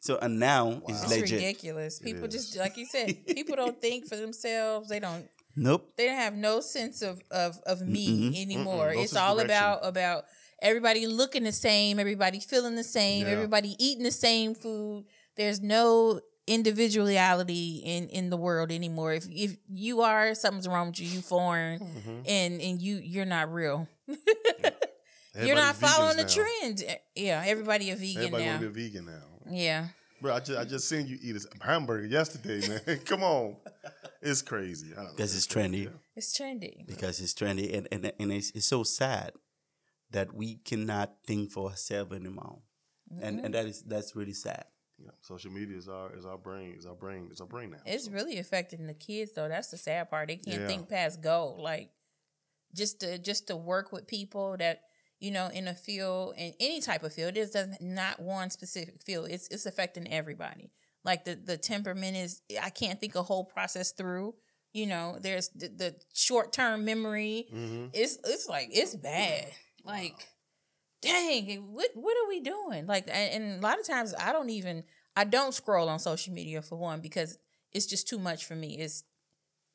[0.00, 1.30] So and now it's It's legit.
[1.32, 1.98] ridiculous.
[1.98, 2.32] People is.
[2.34, 4.88] just like you said, people don't think for themselves.
[4.88, 5.26] They don't
[5.58, 5.90] Nope.
[5.96, 8.92] they don't have no sense of of, of me anymore.
[8.94, 9.50] No it's all direction.
[9.56, 10.24] about about
[10.62, 13.32] everybody looking the same, everybody feeling the same, Yeah.
[13.32, 15.06] everybody eating the same food.
[15.36, 19.12] There's no individuality in in the world anymore.
[19.14, 22.18] If if you are something's wrong with you, you foreign, Mm-hmm.
[22.26, 23.88] and and you you're not real.
[25.38, 26.28] you're not following the now.
[26.28, 26.84] trend.
[27.14, 28.50] Yeah, everybody a vegan Everybody now.
[28.50, 29.22] want to be a vegan now.
[29.50, 29.88] Yeah.
[30.22, 32.98] Bro, I just I just seen you eat a hamburger yesterday, man.
[33.04, 33.56] Come on,
[34.22, 34.92] it's crazy.
[34.92, 35.10] I don't know.
[35.16, 35.90] Because it's trendy.
[36.14, 36.86] It's trendy.
[36.86, 37.76] Because it's trendy.
[37.76, 39.32] And and, and it's, it's so sad
[40.12, 42.60] that we cannot think for ourselves anymore.
[43.20, 44.64] And and that is that's really sad.
[44.98, 47.78] Yeah, social media is our is our brain is our brain is our brain now.
[47.84, 49.48] It's really affecting the kids though.
[49.48, 50.28] That's the sad part.
[50.28, 50.66] They can't Yeah.
[50.66, 51.54] think past go.
[51.58, 51.90] Like
[52.74, 54.82] just to just to work with people that
[55.20, 57.36] you know in a field in any type of field.
[57.36, 57.80] It doesn't
[58.20, 59.28] one specific field.
[59.30, 60.72] It's it's affecting everybody.
[61.04, 62.40] Like the the temperament is.
[62.62, 64.34] I can't think a whole process through.
[64.72, 67.46] You know, there's the, the short term memory.
[67.54, 67.86] Mm-hmm.
[67.92, 69.46] It's it's like it's bad.
[69.84, 70.26] Like
[71.02, 72.86] dang, what what are we doing?
[72.86, 74.84] Like, and, and a lot of times I don't even
[75.16, 77.38] I don't scroll on social media for one because
[77.72, 78.78] it's just too much for me.
[78.78, 79.04] It's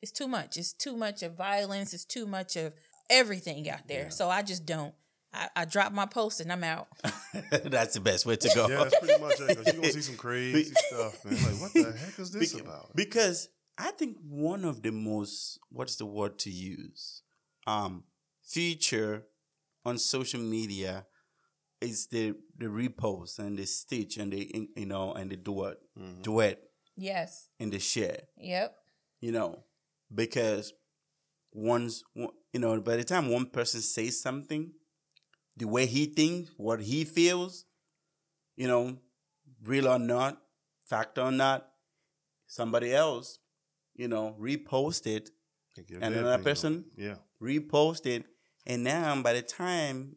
[0.00, 0.56] it's too much.
[0.56, 1.94] It's too much of violence.
[1.94, 2.74] It's too much of
[3.08, 4.10] everything out there.
[4.10, 4.94] So I just don't.
[5.34, 6.88] I, I drop my post and I'm out.
[7.64, 8.68] that's the best way to go.
[8.68, 9.48] Yeah, that's pretty much it.
[9.48, 11.34] Because you're gonna see some crazy stuff, man.
[11.34, 12.94] Like, what the heck is this Beca- about?
[12.94, 17.22] Because I think one of the most what's the word to use?
[17.66, 18.04] Um
[18.42, 19.24] feature
[19.84, 21.06] on social media
[21.82, 26.22] is the the repost and the stitch and the you know and the duet Mhm.
[26.22, 26.58] duet
[26.96, 27.48] Yes.
[27.58, 28.20] and the share.
[28.36, 28.76] Yep.
[29.20, 29.64] You know,
[30.14, 30.72] because
[31.52, 34.72] once you know by the time one person says something,
[35.56, 37.64] the way he thinks, what he feels,
[38.56, 38.98] you know,
[39.62, 40.42] real or not,
[40.86, 41.68] fact or not,
[42.46, 43.38] somebody else,
[43.94, 45.30] you know, repost it,
[45.76, 46.84] and another person?
[46.96, 47.16] Yeah.
[47.40, 48.24] repost it,
[48.66, 50.16] and now by the time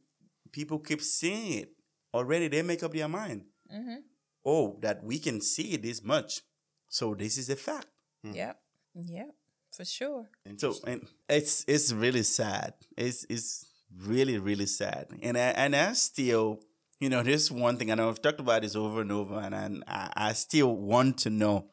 [0.56, 1.70] people keep seeing it,
[2.14, 3.44] already they make up their mind.
[3.72, 3.98] Mm-hmm.
[4.46, 6.42] Oh, that we can see it this much,
[6.88, 7.88] so this is a fact.
[8.24, 8.58] Yep.
[8.96, 9.36] Yep.
[9.76, 10.30] For sure.
[10.58, 12.74] So and it's it's really sad.
[12.98, 13.66] It's it's
[13.98, 15.08] really really sad.
[15.22, 16.62] And I and I still,
[17.02, 19.54] you know, this one thing I know I've talked about this over and over, and
[19.54, 21.68] I I, I still want to know,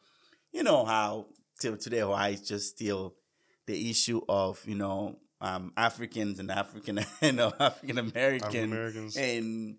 [0.51, 1.27] you know, how
[1.59, 3.15] till today why it's just still
[3.65, 9.17] the issue of you know um, Africans and African you know African African-Americans.
[9.17, 9.75] and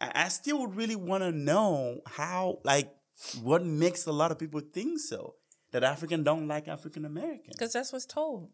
[0.00, 2.88] I, I still would really want to know how like
[3.42, 5.34] what makes a lot of people think so
[5.72, 7.48] that African don't like African Americans.
[7.56, 8.50] because that's what's told.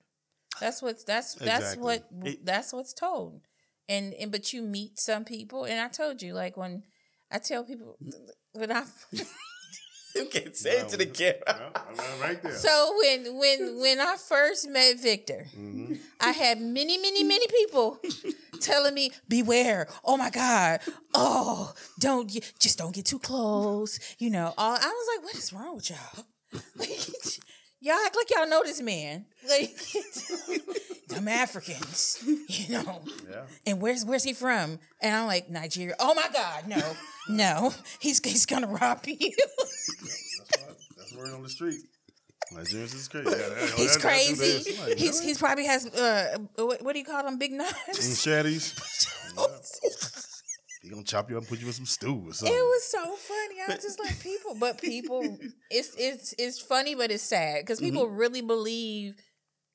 [0.60, 1.82] That's what's that's that's Exactly.
[1.84, 3.42] what It- that's what's told.
[3.88, 6.82] And and but you meet some people, and I told you like when
[7.30, 7.98] I tell people
[8.52, 8.84] when I
[10.16, 11.72] You can say it to the camera.
[11.96, 12.52] Yeah, right there.
[12.54, 15.98] so when when when I first met Victor, Mhm.
[16.20, 17.98] I had many many many people
[18.60, 19.88] telling me beware.
[20.04, 20.80] Oh my God.
[21.14, 23.98] Oh, don't just don't get too close.
[24.18, 24.54] You know.
[24.56, 26.26] All, I was like, what is wrong with y'all?
[27.84, 29.26] y'all act like y'all know this man.
[29.48, 29.76] Like
[31.08, 32.18] them Africans,
[32.48, 33.02] you know.
[33.30, 33.42] Yeah.
[33.66, 34.78] And where's where's he from?
[35.02, 35.94] And I'm like, Nigeria.
[35.98, 36.82] Oh my God, no,
[37.28, 37.74] no.
[38.00, 39.16] He's he's gonna rob you.
[39.58, 40.76] That's right.
[40.96, 41.80] That's word on the street.
[42.52, 43.30] Nigerians is crazy.
[43.30, 44.76] Yeah, that- that- he's crazy.
[44.80, 47.38] Like, He's he's probably has uh what, what do you call them?
[47.38, 48.24] Big Mm, knives.
[48.24, 48.74] Shaddies.
[50.84, 52.54] He gonna chop you up and put you in some stew or something.
[52.54, 53.56] It was so funny.
[53.66, 55.38] I was just like people, but people,
[55.70, 57.86] it's it's it's funny, but it's sad because Mm-hmm.
[57.86, 59.16] people really believe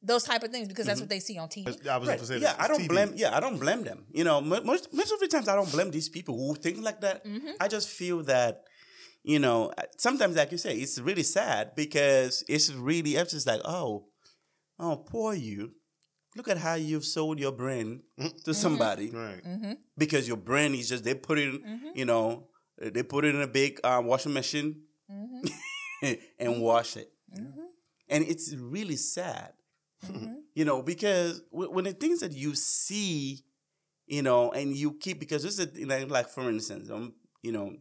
[0.04, 1.68] those type of things because that's what they see on TV.
[1.90, 2.18] I was Right.
[2.18, 2.56] gonna say Yeah, this.
[2.60, 2.88] I don't TV.
[2.90, 3.14] blame.
[3.16, 4.06] Yeah, I don't blame them.
[4.14, 7.02] You know, most most of the times I don't blame these people who think like
[7.02, 7.26] that.
[7.26, 7.54] Mm-hmm.
[7.60, 8.62] I just feel that,
[9.24, 13.62] you know, sometimes like you say, it's really sad because it's really it's just like,
[13.66, 14.06] oh,
[14.78, 15.72] oh, poor you.
[16.40, 18.02] Look at how you've sold your brain
[18.46, 19.44] to somebody Right.
[19.44, 19.74] Mm-hmm.
[19.98, 22.48] because your brain is just they put it, in, you know,
[22.82, 26.14] they put it in a big uh, washing machine Mm-hmm.
[26.40, 27.12] and wash it,
[28.08, 29.52] and it's really sad
[30.08, 30.36] Mm-hmm.
[30.56, 33.44] you know, because when the things that you see,
[34.08, 37.52] you know, and you keep because this is you know, like for instance, um, you
[37.52, 37.76] know,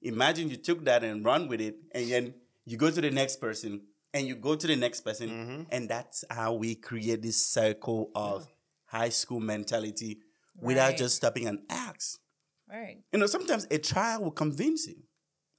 [0.00, 2.34] imagine you took that and run with it, and then
[2.64, 3.82] you go to the next person,
[4.12, 5.66] and you go to the next person, Mhm.
[5.70, 8.48] and that's how we create this circle of
[8.86, 10.20] high school mentality,
[10.60, 12.18] without just stopping and ask.
[12.68, 13.02] Right.
[13.12, 15.02] You know, sometimes a trial will convince you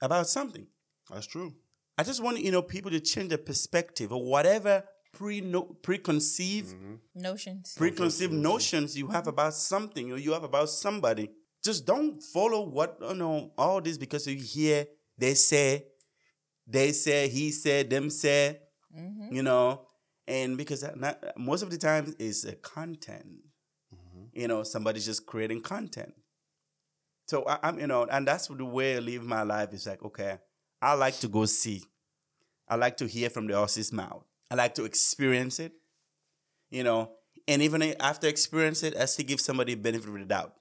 [0.02, 0.68] about something.
[1.10, 1.56] That's true.
[1.98, 4.84] I just want you know people to change their perspective or whatever
[5.14, 5.42] pre
[5.82, 6.76] preconceived
[7.14, 7.74] Notions.
[7.76, 11.30] preconceived notions you have about something or you have about somebody.
[11.64, 14.88] Just don't follow what you know all this because you hear
[15.18, 15.86] they say,
[16.72, 18.60] they say, he said, them say,
[18.98, 19.34] Mm-hmm.
[19.34, 19.86] you know,
[20.28, 23.38] and because that not, most of the time is a content.
[24.34, 26.14] You know, somebody's just creating content.
[27.28, 29.74] So I, I'm, you know, and that's the way I live my life.
[29.74, 30.40] Is like, okay,
[30.82, 31.84] I like to go see.
[32.68, 34.24] I like to hear from the horse's mouth.
[34.50, 35.72] I like to experience it.
[36.70, 37.12] You know,
[37.48, 40.54] and even after experience it, I still give somebody benefit of the doubt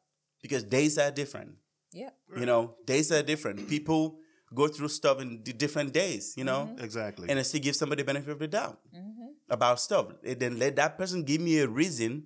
[0.42, 1.56] because days are different.
[1.92, 3.68] Yeah, You know, days are different.
[3.68, 4.18] People
[4.54, 6.34] go through stuff in the different days.
[6.36, 7.28] You know, Exactly.
[7.28, 9.28] and I still give somebody benefit of the doubt Mm-hmm.
[9.48, 10.06] about stuff.
[10.24, 12.24] And then let that person give me a reason.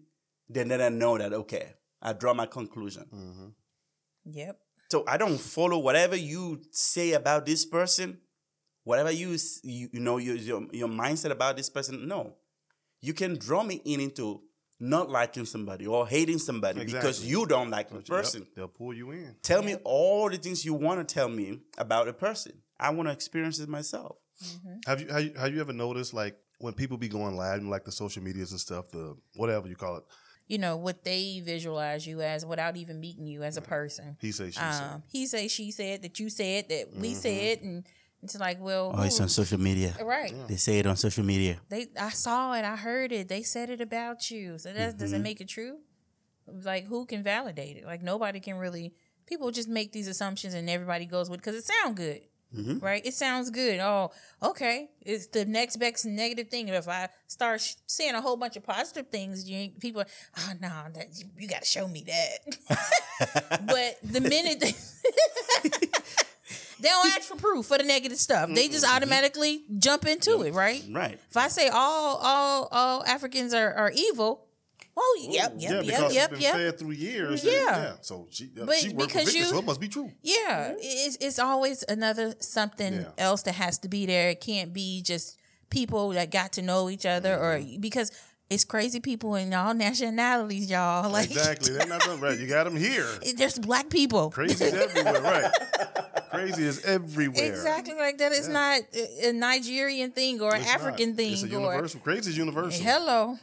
[0.49, 3.07] Then then I know that okay, I draw my conclusion.
[3.13, 3.49] mm-hmm.
[4.27, 4.59] Yep.
[4.91, 8.19] So I don't follow whatever you say about this person,
[8.85, 12.07] whatever you you, you know your, your your mindset about this person.
[12.07, 12.35] No,
[13.01, 14.43] you can draw me in into
[14.81, 18.47] not liking somebody or hating somebody because you don't like the Yep, person.
[18.57, 19.37] They'll pull you in.
[19.43, 22.53] Tell me all the things you want to tell me about a person.
[22.79, 24.17] I want to experience it myself.
[24.87, 27.71] Have you have you, have you ever noticed like when people be going live and
[27.71, 30.05] like the social medias and stuff, the whatever you call it,
[30.49, 34.17] You know what they visualize you as without even meeting you as a person.
[34.21, 34.85] he say she say.
[34.85, 37.15] Um, he say, she said, that you said, that we Mm-hmm.
[37.15, 37.85] said, and
[38.25, 39.95] it's like, well, Oh, it's who- on social media.
[40.03, 40.35] right?
[40.49, 41.59] They say it on social media.
[41.69, 43.29] They, I saw it, I heard it.
[43.29, 44.59] They said it about you.
[44.59, 45.23] So that doesn't Mm-hmm.
[45.23, 45.79] make it true.
[46.47, 47.85] Like, who can validate it?
[47.87, 48.93] Like, nobody can really.
[49.27, 52.21] People just make these assumptions, and everybody goes with because it sounds good.
[52.55, 52.79] Mm-hmm.
[52.85, 53.81] Right, it sounds good.
[53.81, 54.89] Oh, okay.
[55.01, 56.69] It's the next best negative thing.
[56.69, 60.05] If I start sh- saying a whole bunch of positive things, you ain't, people,
[60.39, 63.61] oh no, that you, you got to show me that.
[63.67, 64.73] but the minute they,
[66.85, 70.53] they don't ask for proof for the negative stuff, they just automatically jump into it.
[70.55, 70.83] Right.
[70.91, 71.19] Right.
[71.31, 74.47] If I say all all all Africans are, are evil,
[74.97, 76.55] well, yep, yeah, yep, because yep, it's yep, been yep.
[76.55, 77.45] fed through years.
[77.45, 77.53] Yeah.
[77.53, 77.93] Yeah.
[78.03, 80.11] So she, uh, But she worked because you- so it must be true.
[80.23, 83.09] Yeah, it's it's always another something Yeah.
[83.19, 84.31] else that has to be there.
[84.31, 85.37] It can't be just
[85.71, 88.13] people that got to know each other, or because
[88.51, 91.11] it's crazy people in all nationalities, y'all.
[91.15, 91.73] Like Exactly.
[91.75, 92.39] They're not done right.
[92.39, 93.07] You got them here.
[93.37, 94.31] there's black people.
[94.31, 95.53] Crazy everywhere, right?
[96.31, 97.45] Crazy is everywhere.
[97.49, 98.33] Exactly like that.
[98.33, 98.81] It's not
[99.23, 100.81] a Nigerian thing or an It's not.
[100.81, 102.01] African thing It's a or universal.
[102.01, 102.85] Crazy is universal.
[102.85, 103.39] hello.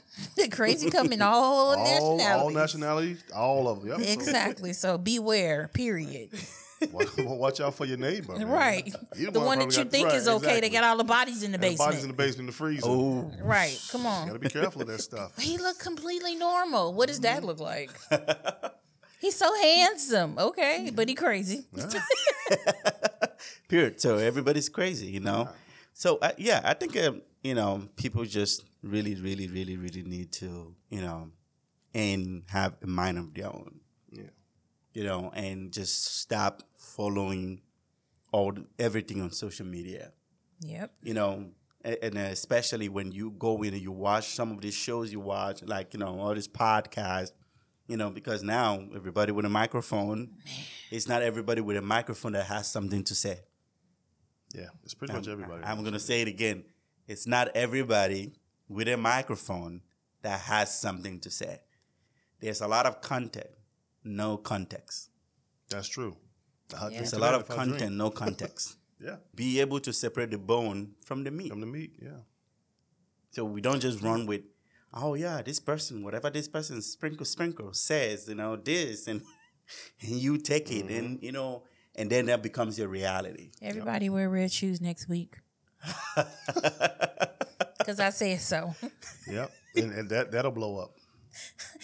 [0.52, 2.42] crazy come in all, all, nationalities.
[2.44, 4.02] all nationalities, all of them.
[4.02, 4.10] Yep.
[4.10, 4.74] Exactly.
[4.74, 5.70] So beware.
[5.74, 6.30] Period.
[6.92, 8.34] Watch, watch out for your neighbor.
[8.38, 8.48] man.
[8.48, 8.94] Right.
[9.18, 10.46] He The one that you got- think right, is okay.
[10.46, 10.70] They exactly.
[10.70, 11.90] got all the bodies in the And basement.
[11.90, 12.88] Bodies in the basement in the freezer.
[12.88, 13.78] Oh, right.
[13.92, 14.28] Come on.
[14.28, 15.38] Gotta be careful of that stuff.
[15.40, 16.94] He looked completely normal.
[16.94, 17.24] What does Mm-hmm.
[17.24, 17.92] that look like?
[19.20, 20.38] He's so handsome.
[20.40, 21.68] Okay, but he crazy.
[23.68, 24.02] period.
[24.02, 25.50] So everybody's crazy, you know.
[25.94, 30.32] So uh, yeah, I think um, you know people just really, really, really, really need
[30.34, 31.30] to you know
[31.94, 33.80] and have a mind of their own,
[34.12, 34.24] Yeah.
[34.94, 36.64] you know, and just stop
[36.96, 37.62] following
[38.32, 40.12] all everything on social media.
[40.64, 40.92] Yep.
[41.02, 41.50] you know,
[41.84, 45.20] a- and especially when you go in and you watch some of these shows you
[45.20, 47.32] watch, like you know all these podcasts,
[47.88, 50.30] you know, because now everybody with a microphone,
[50.92, 53.40] it's not everybody with a microphone that has something to say.
[54.54, 54.68] Yeah.
[54.84, 55.64] It's pretty much everybody.
[55.64, 56.64] I'm gonna say it again.
[57.08, 58.34] It's not everybody
[58.70, 59.82] with a microphone
[60.22, 61.62] that has something to say.
[62.40, 63.50] There's a lot of content,
[64.04, 65.10] no context.
[65.70, 66.16] That's true.
[66.74, 67.62] Uh, I drink There's a lot of if drink.
[67.62, 68.78] content, no context.
[69.04, 69.16] Yeah.
[69.34, 71.50] Be able to separate the bone from the meat.
[71.50, 71.96] From the meat.
[72.00, 72.20] Yeah.
[73.32, 74.42] So we don't just run with,
[74.94, 79.24] oh yeah, this person, whatever this person sprinkle sprinkle says, you know, this and
[80.04, 81.26] and you take it and mm-hmm.
[81.26, 81.64] you know,
[81.96, 83.50] and then that becomes your reality.
[83.60, 85.40] Everybody wear red shoes next week.
[87.82, 88.76] Because I said so.
[89.28, 89.52] Yep.
[89.76, 90.92] and, and that that'll blow up.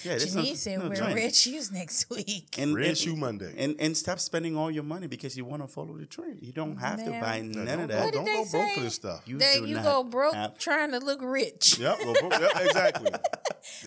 [0.04, 1.16] Yeah, this Janine is- said no, wear join.
[1.16, 2.56] red shoes next week.
[2.58, 3.54] and, Red and- Shoe Monday.
[3.58, 6.40] And and stop spending all your money because you want to follow the trend.
[6.42, 8.04] You don't have to buy Yeah, none of that.
[8.06, 8.76] What don't did go they broke say?
[8.76, 9.22] for this stuff.
[9.26, 11.80] You That do you not go broke have- trying to look rich.
[11.80, 11.98] Yep.
[12.04, 12.52] Well, broke, yep.
[12.62, 13.12] Exactly.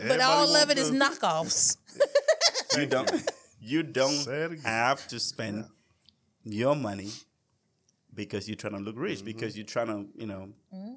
[0.08, 1.76] But all of it is to- knockoffs.
[2.76, 3.10] you don't
[3.60, 4.62] you don't Say it again.
[4.64, 5.64] have to spend
[6.44, 7.10] your money
[8.14, 9.04] because you're trying to look Mm-hmm.
[9.04, 10.48] rich because you're trying to you know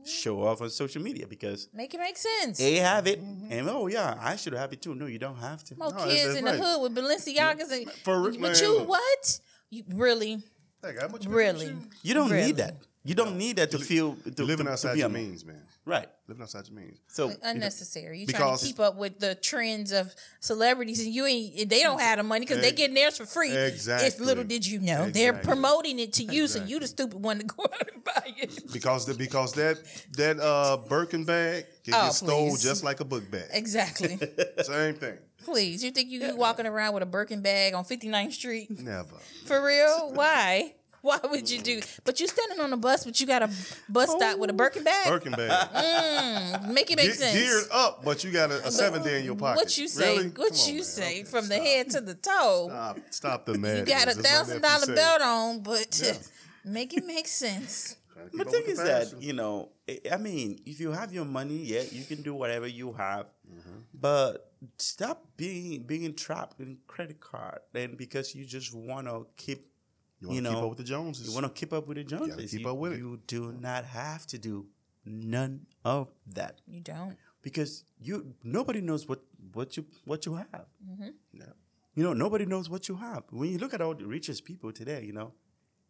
[0.06, 2.58] show off on social media because Make it make sense.
[2.58, 3.52] they have it Mm-hmm.
[3.52, 4.95] and oh yeah I should have it too.
[4.95, 5.76] No, you don't have to.
[5.78, 6.58] More No, it's- kids it's in right.
[6.58, 8.89] the hood with Balenciagas and For real, but man, you look.
[8.89, 9.39] what?
[9.69, 10.43] You really,
[10.84, 11.67] Hey, how much you really.
[11.67, 11.99] pay for shoes?
[12.04, 12.45] You don't Really.
[12.47, 12.76] need that.
[13.06, 15.12] You don't need that to feel to, You're living to- to outside be your a-
[15.12, 15.62] means, man.
[15.86, 16.08] Right.
[16.30, 17.00] Living outside your means.
[17.08, 18.20] So you unnecessary.
[18.20, 21.70] You trying to keep up with the trends of celebrities, and you ain't.
[21.70, 23.50] They don't have the money because they Ex- getting theirs for free.
[23.50, 24.26] If Exactly.
[24.26, 27.44] little did you know, they're promoting it to you, so you the stupid one to
[27.58, 28.72] go out and buy it.
[28.72, 29.80] Because the, because that
[30.13, 32.63] that uh Birkin bag can Oh, get stole please.
[32.63, 33.50] just like a book bag.
[33.52, 34.18] Exactly.
[34.63, 35.18] Same thing.
[35.44, 38.70] Please, you think you you walking around with a Birkin bag on 59th Street?
[38.80, 39.18] Never.
[39.46, 40.12] For real?
[40.13, 40.76] Why?
[41.08, 41.82] Why would you do?
[42.06, 43.50] But you standing on a bus, but you got a
[43.89, 45.08] bus stop with a Birkin bag.
[45.10, 45.70] Birkin bag.
[45.74, 47.38] Mm, make it make Ge- sense.
[47.38, 49.58] Geared up, but you got a, a seven day in your pocket.
[49.58, 50.16] What you say?
[50.18, 50.30] Really?
[50.30, 50.84] What on, you man.
[50.84, 51.20] say?
[51.20, 52.68] Okay, From the head to the toe.
[52.70, 53.78] Stop, stop the man.
[53.80, 56.13] you got a thousand dollar belt on, but Yeah.
[56.66, 57.98] make it make sense.
[58.13, 61.26] Trying to the thing is that you know, I- I mean, if you have your
[61.26, 63.80] money, yeah, you can do whatever you have, Mm-hmm.
[63.94, 67.60] but stop being being trapped in credit card.
[67.76, 69.68] And because you just want to keep,
[70.29, 71.27] you want to keep know, up with the Joneses.
[71.27, 72.51] you want to keep up with the Joneses.
[72.51, 72.97] keep you, up with it.
[72.99, 74.65] You do not have to do
[75.05, 77.17] none of that You don't.
[77.41, 79.21] because you nobody knows what
[79.53, 80.65] what you what you have.
[81.33, 81.43] Yeah.
[81.95, 83.23] You know, nobody knows what you have.
[83.29, 85.33] When you look at all the richest people today, you know,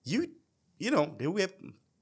[0.03, 0.27] you
[0.79, 1.47] you know they wear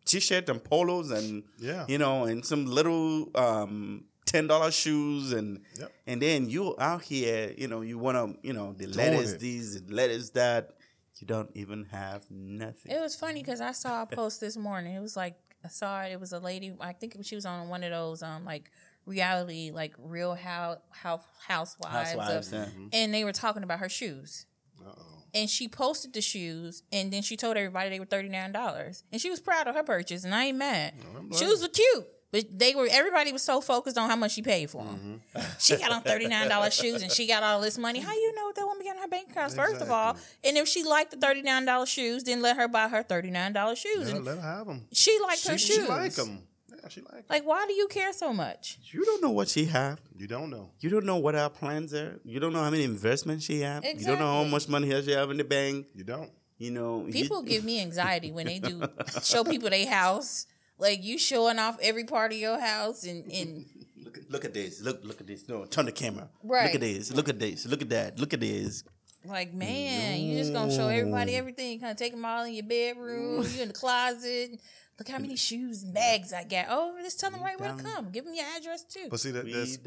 [0.06, 1.86] t-shirt and polos and Yeah.
[1.88, 5.92] you know and some little um ten dollar shoes and Yep.
[6.08, 9.34] and then you out here, you know, you want to you know the Doing letters
[9.34, 9.40] it.
[9.40, 10.78] these, the letters that.
[11.22, 12.92] You don't even have nothing.
[12.92, 14.96] It was funny because I saw a post this morning.
[14.96, 16.12] It was like I saw it.
[16.12, 16.74] It was a lady.
[16.82, 18.72] I think she was on one of those um like
[19.06, 22.66] reality like Real How How Housewives, of- Housewives, yeah.
[22.92, 24.48] and they were talking about her shoes.
[24.84, 25.18] Uh-oh.
[25.34, 29.04] And she posted the shoes, and then she told everybody they were thirty nine dollars,
[29.12, 30.94] and she was proud of her purchase, and I ain't mad.
[31.16, 34.42] I'm Shoes were cute, but they were everybody was so focused on how much she
[34.42, 35.22] paid for them.
[35.36, 35.42] Mm-hmm.
[35.60, 38.00] She got on thirty nine dollars shoes, and she got all this money.
[38.00, 39.56] How you know what that woman got in her bank accounts?
[39.56, 42.68] First of all, and if she liked the thirty nine dollars shoes, then let her
[42.68, 44.06] buy her thirty nine dollars shoes.
[44.06, 44.88] Let, her- And let her have them.
[44.94, 45.86] she liked her She, shoes.
[45.86, 46.40] she like them.
[46.70, 47.24] Yeah, she like 'em.
[47.30, 48.80] Like, why do you care so much?
[48.92, 50.00] You don't know what she have.
[50.18, 50.72] You don't know.
[50.80, 52.20] You don't know what her plans are.
[52.26, 53.84] You don't know how many investments she have.
[53.86, 55.88] You don't know how much money has she have in the bank.
[55.94, 56.32] You don't.
[56.58, 58.82] You know, you- People give me anxiety when they do
[59.24, 60.46] show people their house.
[60.82, 63.66] Like you showing off every part of your house and, and
[64.04, 64.82] Look at, look at this.
[64.82, 65.48] Look look at this.
[65.48, 66.28] No, turn the camera.
[66.44, 66.66] Right.
[66.66, 67.14] Look at this.
[67.14, 67.66] Look at this.
[67.66, 68.20] Look at that.
[68.20, 68.84] Look at this.
[69.24, 71.80] like, man, you just gonna show everybody everything.
[71.80, 74.60] Kind of take them all in your bedroom, you in the closet.
[75.00, 76.66] Look how many shoes and bags I got.
[76.70, 78.12] Oh, just tell them right where to come.
[78.12, 79.08] Give them your address too.
[79.10, 79.78] But see that We that's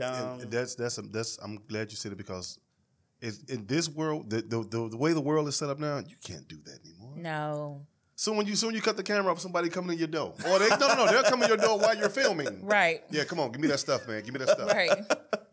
[0.46, 1.38] that's that's that's.
[1.42, 2.58] I'm glad you said it because
[3.20, 5.98] it's, in this world, the, the the the way the world is set up now,
[5.98, 7.14] you can't do that anymore.
[7.16, 10.34] no, So when you soon you cut the camera off, somebody coming in your door,
[10.48, 12.64] or they no no no, they'll come in your door while you're filming.
[12.64, 14.22] right, Yeah, come on, give me that stuff, man.
[14.22, 14.70] Give me that stuff.
[14.72, 14.90] right.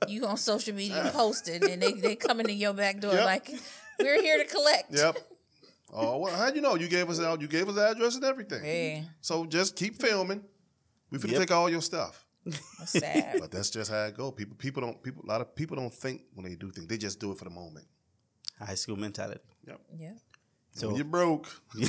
[0.07, 3.25] You on social media posting, and they they coming in your back door Yep.
[3.25, 3.49] like,
[3.99, 4.93] we're here to collect.
[4.93, 5.17] Yep.
[5.93, 6.75] Oh well, how'd you know?
[6.75, 7.41] You gave us out.
[7.41, 8.63] You gave us the address and everything.
[8.63, 10.41] Yeah, So just keep filming.
[11.09, 11.39] We finna Yep.
[11.41, 12.25] take all your stuff.
[12.45, 13.37] that's sad.
[13.39, 14.31] But that's just how it go.
[14.31, 16.87] People people don't people a lot of people don't think when they do things.
[16.87, 17.85] They just do it for the moment.
[18.59, 19.41] High school mentality.
[19.67, 19.81] Yep.
[19.97, 20.13] yeah.
[20.73, 21.47] So So- when you're broke,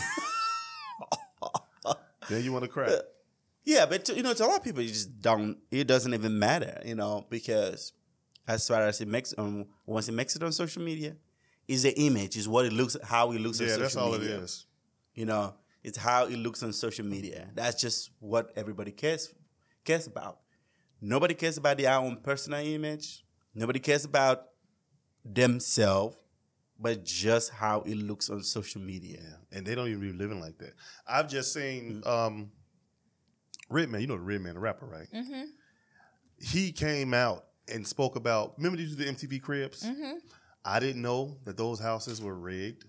[2.28, 2.98] then you want to cry.
[3.64, 5.58] Yeah, but to, you know, to a lot of people, you just don't.
[5.70, 7.92] It doesn't even matter, you know, because
[8.48, 11.14] as far as it makes, um, once it makes it on social media,
[11.68, 14.12] is the image, is what it looks, how it looks on Yeah, social that's all
[14.18, 14.36] media.
[14.38, 14.66] it is.
[15.14, 15.54] You know,
[15.84, 17.48] it's how it looks on social media.
[17.54, 19.32] That's just what everybody cares
[19.84, 20.38] cares about.
[21.00, 23.24] Nobody cares about their own personal image.
[23.54, 24.46] Nobody cares about
[25.24, 26.16] themselves,
[26.82, 29.18] but just how it looks on social media.
[29.22, 30.72] Yeah, and they don't even be living like that.
[31.06, 32.08] I've just seen Mm-hmm.
[32.08, 32.50] um,
[33.70, 34.00] Redman.
[34.00, 35.08] You know the Redman, the rapper, right?
[35.14, 35.42] Mm-hmm.
[36.40, 38.54] He came out and spoke about.
[38.58, 39.84] Remember these the MTV cribs?
[39.84, 40.18] Mm-hmm.
[40.64, 42.84] I didn't know that those houses were rigged.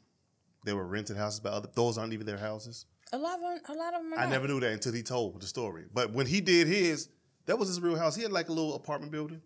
[0.65, 1.69] They were rented houses by other.
[1.73, 2.85] Those aren't even their houses.
[3.11, 4.13] A lot of them, a lot of them.
[4.13, 4.29] Are I not.
[4.31, 5.85] never knew that until he told the story.
[5.93, 7.09] But when he did his,
[7.45, 8.15] that was his real house.
[8.15, 9.41] He had like a little apartment building.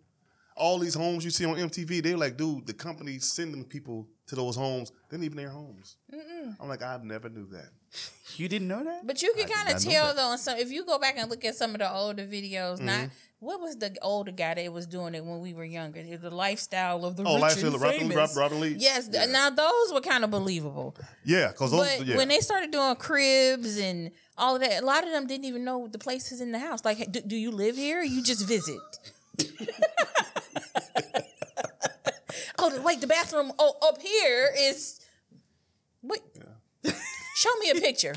[0.58, 4.06] All these homes you see on MTV, they were like, dude, the company sending people
[4.26, 4.92] to those homes.
[5.08, 5.96] They're not even their homes.
[6.60, 7.70] I'm like, I never knew that.
[8.36, 9.06] You didn't know that?
[9.06, 10.32] But you can kind of tell though.
[10.32, 12.86] And so if you go back and look at some of the older videos, Mm-hmm.
[12.86, 13.08] not
[13.40, 16.00] what was the older guy that was doing it when we were younger?
[16.00, 18.16] It was the lifestyle of the Oh, rich Lifestyle and of Robin- famous.
[18.16, 18.76] Rob- Robin Leach?
[18.78, 19.26] Yes, Yeah.
[19.26, 20.96] now those were kind of believable.
[21.24, 21.86] Yeah, because those.
[21.98, 22.16] But yeah.
[22.16, 25.64] when they started doing cribs and all of that, a lot of them didn't even
[25.64, 26.84] know the places in the house.
[26.84, 28.00] Like, do, do you live here?
[28.00, 28.80] or You just visit.
[32.74, 35.00] oh, wait, the bathroom oh, up here is.
[36.02, 36.22] Wait.
[37.36, 38.14] Show me a picture.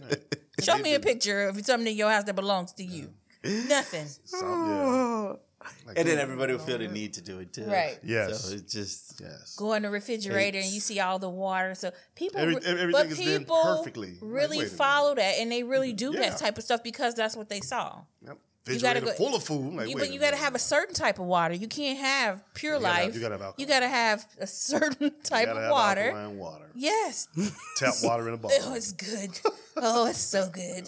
[0.62, 3.12] Show me a picture of something in your house that belongs to you.
[3.44, 4.06] Nothing.
[4.24, 5.68] So, yeah.
[5.86, 6.92] Like, and then everybody will feel the uh-huh.
[6.92, 7.64] need to do it too.
[7.64, 7.98] Right.
[8.02, 8.44] Yes.
[8.44, 9.56] So it's just Yes.
[9.56, 11.74] Go in the refrigerator and you see all the water.
[11.74, 14.18] So people, Every- everything but is people perfectly.
[14.20, 14.76] Really wait a minute.
[14.76, 16.20] follow that and they really do Yeah.
[16.20, 18.02] that type of stuff because that's what they saw.
[18.26, 18.38] Yep.
[18.66, 19.68] Refrigerator you gotta go- full of food.
[19.68, 21.54] I'm like, You, but you got to have a certain type of water.
[21.54, 23.14] You can't have pure You gotta life.
[23.14, 23.54] you gotta have alcohol.
[23.58, 26.30] You gotta have a certain type You of have water.
[26.34, 26.70] water.
[26.74, 27.28] Yes.
[27.76, 28.58] Tap water in a bottle.
[28.62, 29.30] Oh, it's good.
[29.76, 30.86] Oh, it's so good.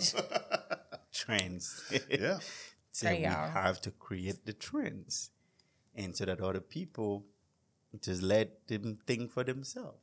[1.12, 1.82] Trends.
[2.10, 2.38] yeah.
[2.92, 3.50] So we y'all.
[3.50, 5.30] have to create the trends,
[5.94, 7.24] and so that other people
[8.00, 9.98] just let them think for themselves.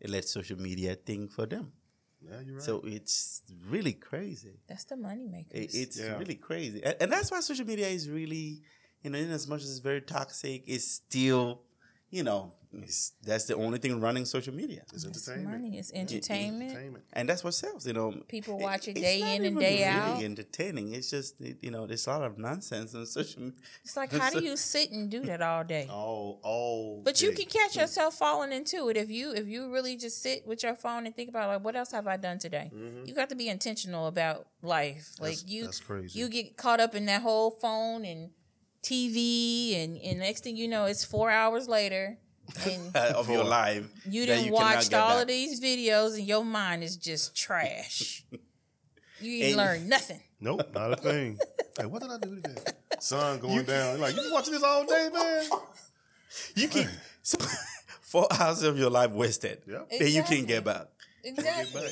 [0.00, 1.72] They let social media think for them.
[2.20, 2.62] Yeah, you're right.
[2.62, 4.60] So it's really crazy.
[4.68, 5.52] That's the money makers.
[5.74, 6.18] It- it's Yeah.
[6.18, 8.62] really crazy, and, and that's why social media is really,
[9.02, 11.62] you know, in as much as it's very toxic, it's still,
[12.10, 15.62] you know, it's, that's the only thing running social media, it's It's entertainment.
[15.62, 15.78] money.
[15.78, 16.70] It's entertainment.
[16.72, 17.04] Entertainment.
[17.14, 17.86] and that's what sells.
[17.86, 20.22] You know, People watch it it's day in and even day really out.
[20.22, 20.92] Entertaining.
[20.94, 23.42] It's just it- you know, there's a lot of nonsense on social.
[23.42, 23.58] media.
[23.82, 25.86] It's like, how do you sit and do that all day?
[25.90, 27.00] All, all.
[27.02, 30.46] But you can catch yourself falling into it if you if you really just sit
[30.46, 32.70] with your phone and think about like what else have I done today.
[33.06, 35.14] You got to be intentional about life.
[35.18, 35.40] Like Mm-hmm.
[35.40, 36.18] That's- you that's crazy.
[36.18, 38.30] you get caught up in that whole phone and
[38.86, 42.18] TV and and next thing you know it's 4 hours later
[42.64, 43.86] and of your life.
[44.08, 45.22] you didn't cannot watched all back.
[45.22, 48.24] of these videos and your mind is just trash.
[49.20, 50.20] you ain't And- learned nothing.
[50.40, 51.38] Nope, not a thing.
[51.78, 52.60] hey, what did I do today?
[53.00, 53.92] Sun going down.
[53.98, 55.44] You're like, you been watching this all day, man?
[56.54, 56.88] You can
[57.22, 57.38] so,
[58.02, 59.62] four hours of your life wasted.
[59.66, 59.88] Yep.
[59.90, 60.46] Then you can Exactly.
[60.46, 60.86] get back.
[61.24, 61.88] Exactly.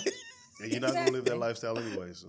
[0.60, 2.12] And you're not gonna live that lifestyle anyway.
[2.12, 2.28] So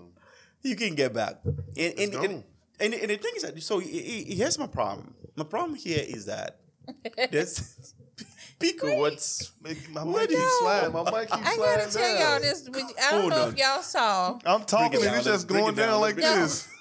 [0.62, 1.42] You can get back.
[1.44, 2.44] And and, and, gone.
[2.80, 5.14] And, and the thing is that so i- i- here's my problem.
[5.36, 6.60] My problem here is that
[7.32, 7.94] there's
[8.60, 10.94] Pico, what's my Where mic keeps you- sliding.
[10.94, 12.22] My mic keeps I gotta tell down.
[12.32, 12.70] y'all this.
[12.70, 13.50] With, I don't Hold know on.
[13.50, 14.40] if y'all saw.
[14.46, 16.36] I'm talking Bring it and it's just bring it going down, down like bring it
[16.36, 16.68] this.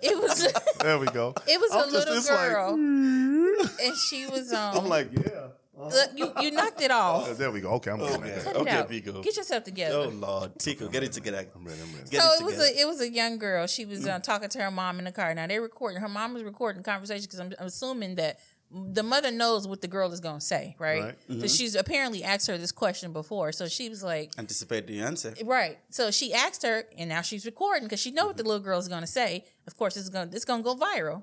[0.00, 1.34] It was There we go.
[1.48, 4.76] it was I'm a just little this like, girl, and she was um.
[4.78, 5.48] I'm like, yeah.
[5.78, 7.28] Look, you you knocked it off.
[7.28, 7.70] Uh, There we go.
[7.72, 8.30] Okay, I'm getting Okay.
[8.30, 8.44] that.
[8.44, 8.88] Cut Okay, it out.
[8.88, 9.22] Pico.
[9.22, 9.94] Get yourself together.
[9.96, 11.46] Oh Lord, Tico, get it together.
[11.54, 11.80] I'm ready.
[11.82, 12.08] I'm ready.
[12.10, 13.66] Get so it it was a it was a young girl.
[13.66, 15.34] She was uh, talking to her mom in the car.
[15.34, 16.00] Now they're recording.
[16.00, 18.38] Her mom was recording the conversation because I'm, I'm assuming that
[18.72, 21.02] the mother knows what the girl is gonna say, right?
[21.28, 21.40] Right.
[21.40, 23.52] So she's apparently asked her this question before.
[23.52, 25.34] So she was like, Anticipate the answer.
[25.44, 25.78] Right.
[25.90, 28.78] So she asked her, and now she's recording because she know what the little girl
[28.78, 29.44] is gonna say.
[29.66, 31.22] Of course, it's gonna it's gonna go viral.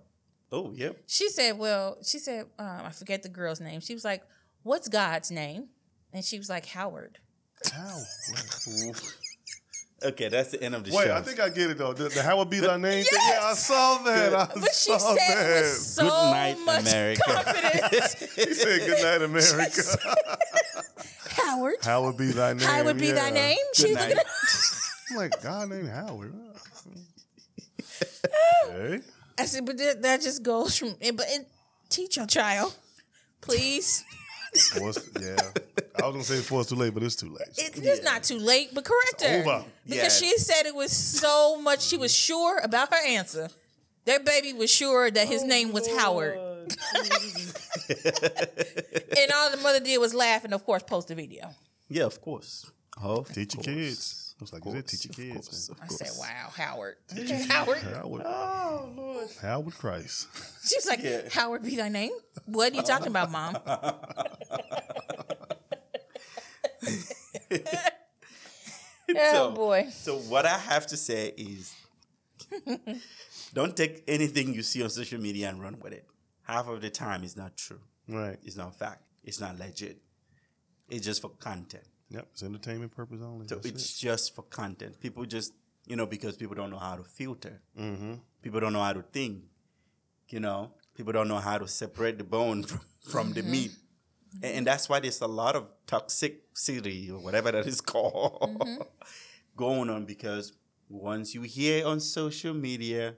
[0.51, 0.97] Oh, yep.
[1.07, 3.79] She said, "Well, she said um, I forget the girl's name.
[3.81, 4.21] She was like,
[4.63, 5.69] "What's God's name?"
[6.11, 7.19] And she was like, "Howard."
[7.71, 8.95] Howard.
[10.03, 10.97] Okay, that's the end of the show.
[10.97, 11.15] Wait, show.
[11.15, 11.93] I think I get it though.
[11.93, 13.05] The, the how would be thy name?
[13.05, 13.19] thing?
[13.25, 14.33] Yeah, I saw that.
[14.35, 15.61] I But she saw said it that.
[15.61, 17.21] with so Good night, much America.
[17.25, 18.15] confidence.
[18.35, 19.81] He said, "Good night, America."
[21.37, 21.75] Howard.
[21.81, 22.67] How would be thy name?
[22.67, 23.57] How would be thy name?
[23.75, 24.09] She Good was night.
[24.09, 24.23] looking
[25.11, 26.33] I'm like, God named Howard.
[28.71, 28.99] hey,
[29.37, 30.95] I said, but that, that just goes from.
[30.99, 31.47] But it,
[31.89, 32.73] teach your child,
[33.41, 34.03] please.
[34.61, 35.35] Force, yeah.
[35.95, 37.47] I was gonna say before it's too late, but it's too late.
[37.57, 39.39] It's, it's not too late, but correct her.
[39.41, 39.65] over.
[39.85, 40.29] Because Yeah.
[40.29, 43.49] she said it was so much, she was sure about her answer.
[44.05, 46.35] Their baby was sure that his oh, name was Howard.
[46.37, 46.75] and
[49.33, 51.49] all the mother did was laugh and, of course, post the video.
[51.89, 52.69] Yeah, of course.
[53.01, 54.22] Of Teach your kids.
[54.39, 55.47] I was like, Of you said teach your kids.
[55.47, 55.99] course, I course.
[55.99, 56.95] said, wow, Howard.
[57.49, 57.83] Howard.
[57.83, 57.93] man.
[57.93, 59.27] Howard, Oh Lord.
[59.41, 60.27] Howard Christ.
[60.67, 61.29] She was like, Yeah.
[61.31, 62.11] Howard be thy name?
[62.45, 63.57] What are you talking about, mom?
[69.15, 69.87] oh, So- boy.
[69.91, 71.73] So what I have to say is,
[73.53, 76.05] don't take anything you see on social media and run with it.
[76.43, 77.79] Half of the time, it's not true.
[78.07, 78.37] Right.
[78.43, 79.01] It's not fact.
[79.23, 79.97] It's not legit.
[80.89, 81.85] It's just for content.
[82.13, 82.27] Yep.
[82.31, 83.47] It's entertainment purpose only.
[83.47, 83.99] So That's it's it.
[83.99, 84.99] just for content.
[84.99, 85.53] People just,
[85.87, 87.59] you know, because people don't know how to filter.
[87.77, 88.13] Mm-hmm.
[88.41, 89.43] People don't know how to think.
[90.29, 93.71] You know, people don't know how to separate the bone from, from the meat.
[94.41, 98.87] And, and that's why there's a lot of toxicity or whatever that is called
[99.55, 100.53] going on because
[100.89, 103.15] once you hear on social media,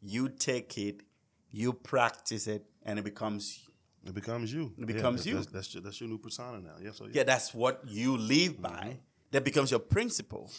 [0.00, 1.02] you take it,
[1.50, 3.68] you practice it, and it becomes
[4.06, 4.72] It becomes you.
[4.78, 5.36] It becomes that- you.
[5.36, 6.74] That's, that's your, that's your new persona now.
[6.82, 6.90] Yeah.
[6.92, 7.10] So yeah.
[7.14, 8.70] Yeah, that's what you live by.
[8.70, 8.98] Mm-hmm.
[9.32, 10.50] That becomes your principle.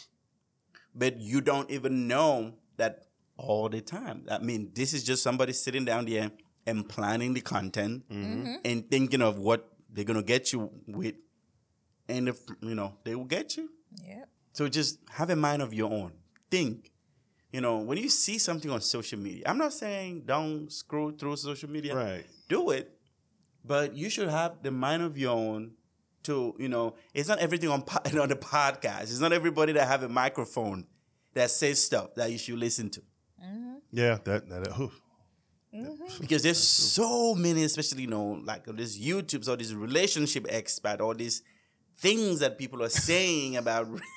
[0.94, 4.24] But you don't even know that all the time.
[4.30, 6.30] I mean, this is just somebody sitting down there
[6.66, 8.54] and planning the content mm-hmm.
[8.64, 11.14] and thinking of what they're gonna get you with.
[12.08, 13.70] And if you know, they will get you.
[14.06, 14.28] Yep.
[14.52, 16.12] So just have a mind of your own.
[16.50, 16.90] Think.
[17.52, 21.36] You know, when you see something on social media, I'm not saying don't scroll through
[21.36, 22.26] social media Right.
[22.48, 22.95] do it,
[23.66, 25.72] but you should have the mind of your own.
[26.24, 29.02] To you know, it's not everything on po- on the podcast.
[29.02, 30.84] It's not everybody that have a microphone
[31.34, 33.00] that says stuff that you should listen to.
[33.40, 33.74] Mm-hmm.
[33.92, 34.18] Yeah.
[34.24, 34.48] That.
[34.48, 34.64] That.
[34.64, 35.00] that oof.
[35.72, 36.20] Mm-hmm.
[36.20, 41.14] Because there's so many, especially you know, like this YouTube's or this relationship expert or
[41.14, 41.42] these
[41.98, 43.86] things that people are saying about.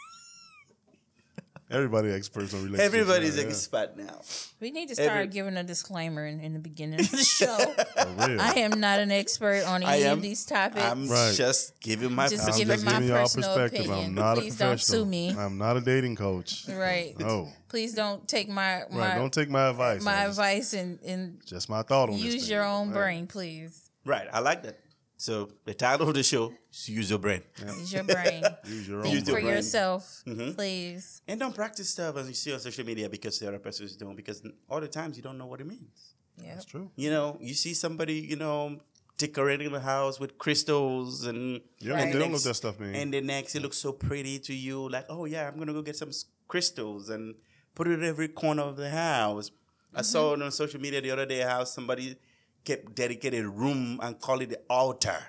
[1.72, 2.86] Everybody experts on relationships.
[2.96, 3.48] Everybody's now, yeah.
[3.50, 4.22] expert now.
[4.60, 7.56] We need to start Every- giving a disclaimer in, in the beginning of the show.
[7.58, 8.42] For real.
[8.42, 10.84] I am not an expert on any am- of these topics.
[10.84, 11.34] I'm Right.
[11.36, 13.86] just giving my Just giving just my giving y'all personal perspective.
[13.86, 14.06] opinion.
[14.08, 14.98] I'm not Please a don't professional.
[15.04, 15.30] sue me.
[15.38, 16.66] I'm not a dating coach.
[16.70, 17.14] right.
[17.20, 17.50] No.
[17.68, 19.16] Please don't take my my Right.
[19.16, 20.02] Don't take my advice.
[20.02, 22.24] my just- advice and, and Just my thought on this.
[22.24, 22.52] use thing.
[22.54, 22.96] your own Right.
[22.96, 23.92] brain, please.
[24.06, 24.80] Right, I like that.
[25.22, 27.42] So the title of the show is Use Your Brain.
[27.78, 28.42] Use your brain.
[28.66, 29.48] Use your own Think Use for brain.
[29.48, 30.52] yourself, Mm-hmm.
[30.54, 31.22] please.
[31.28, 33.98] And don't practice stuff as you see on social media because the other person is
[33.98, 36.14] doing because all the times you don't know what it means.
[36.42, 36.54] Yeah.
[36.54, 36.90] That's true.
[36.96, 38.80] You know, you see somebody, you know,
[39.18, 42.04] decorating the house with crystals and Yeah, Right.
[42.04, 42.96] and they don't know next- what that stuff means.
[42.98, 45.82] And the next, it looks so pretty to you, like, oh yeah, I'm gonna go
[45.82, 46.12] get some
[46.48, 47.36] crystals and
[47.76, 49.52] put it in every corner of the house.
[49.94, 52.16] I saw it on social media the other day how somebody
[52.64, 55.20] kept dedicated a room and call it the altar.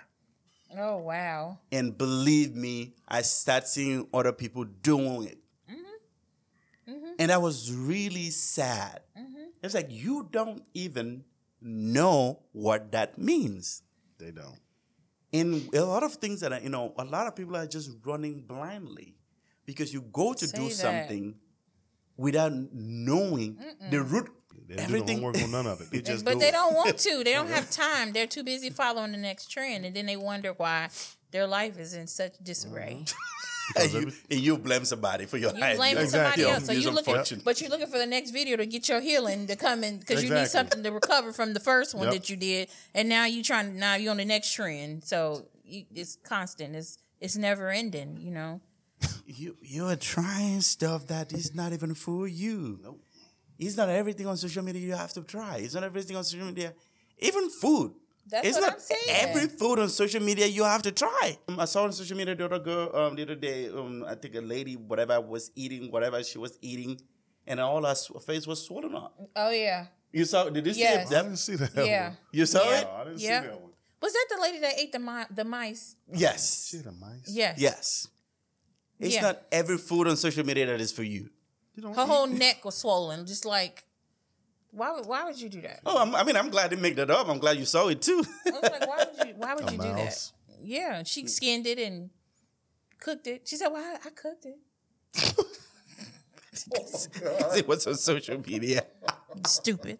[0.78, 1.58] Oh wow.
[1.72, 5.38] And believe me, I start seeing other people doing it.
[5.70, 6.92] Mm-hmm.
[6.92, 7.12] Mm-hmm.
[7.18, 9.00] And I was really sad.
[9.18, 9.44] Mm-hmm.
[9.62, 11.24] It's like you don't even
[11.60, 13.82] know what that means.
[14.18, 14.58] They don't.
[15.32, 17.90] And a lot of things that are, you know, a lot of people are just
[18.04, 19.16] running blindly
[19.64, 20.74] because you go to Say do that.
[20.74, 21.34] something
[22.16, 23.58] without knowing
[23.90, 24.28] the root.
[24.70, 25.16] They don't do the Everything.
[25.22, 25.90] homework on none of it.
[25.90, 26.52] They just but do they it.
[26.52, 27.24] don't want to.
[27.24, 28.12] They don't have time.
[28.12, 30.88] They're too busy following the next trend, and then they wonder why
[31.32, 33.04] their life is in such disarray.
[33.04, 33.16] Mm-hmm.
[33.82, 35.76] and, you, and you blame somebody for your You life.
[35.76, 36.42] blaming Exactly.
[36.44, 37.42] somebody else, so you a looking, function.
[37.44, 40.22] but you're looking for the next video to get your healing to come in because
[40.24, 42.12] you need something to recover from the first one Yep.
[42.14, 45.04] that you did, and now you're trying now you're on the next trend.
[45.04, 46.74] So you, it's constant.
[46.76, 48.18] It's it's never ending.
[48.20, 48.60] You know.
[49.26, 52.78] you you're trying stuff that is not even for you.
[52.82, 53.00] Nope.
[53.64, 55.54] It's not everything on social media you have to try.
[55.58, 56.72] It's not everything on social media.
[57.18, 57.92] Even food.
[58.26, 59.16] That's it's what not I'm saying.
[59.28, 61.36] every food on social media you have to try.
[61.48, 63.68] Um, I saw on social media the other girl um, the other day.
[63.68, 67.00] Um, I think a lady, whatever was eating, whatever she was eating,
[67.46, 69.14] and all her s- face was swollen up.
[69.36, 69.86] Oh yeah.
[70.12, 70.48] You saw?
[70.48, 71.08] Did you Yes.
[71.08, 71.86] see I didn't see that.
[71.86, 72.08] Yeah.
[72.08, 72.16] One.
[72.32, 72.78] You saw Yeah.
[72.80, 72.86] it?
[72.90, 73.40] Oh, I didn't Yeah.
[73.42, 73.70] see that one.
[74.02, 75.96] Was that the lady that ate the mi- the mice?
[76.14, 76.68] Yes.
[76.70, 77.26] Shit, the mice.
[77.28, 77.58] Yes.
[77.58, 78.08] Yes.
[78.98, 79.22] It's Yeah.
[79.22, 81.28] not every food on social media that is for you.
[81.80, 83.84] You don't Her eat- whole neck was swollen, just like.
[84.72, 85.80] Why would why would you do that?
[85.86, 87.28] Oh, I'm, I mean, I'm glad they make that up.
[87.28, 88.22] I'm glad you saw it too.
[88.46, 90.32] I was like, why would you why would A you do that?
[90.62, 92.10] Yeah, she skinned it and
[93.00, 93.48] cooked it.
[93.48, 94.58] She said, "Well, I, I cooked it."
[96.72, 98.84] Oh, it was on social media.
[99.46, 99.98] Stupid.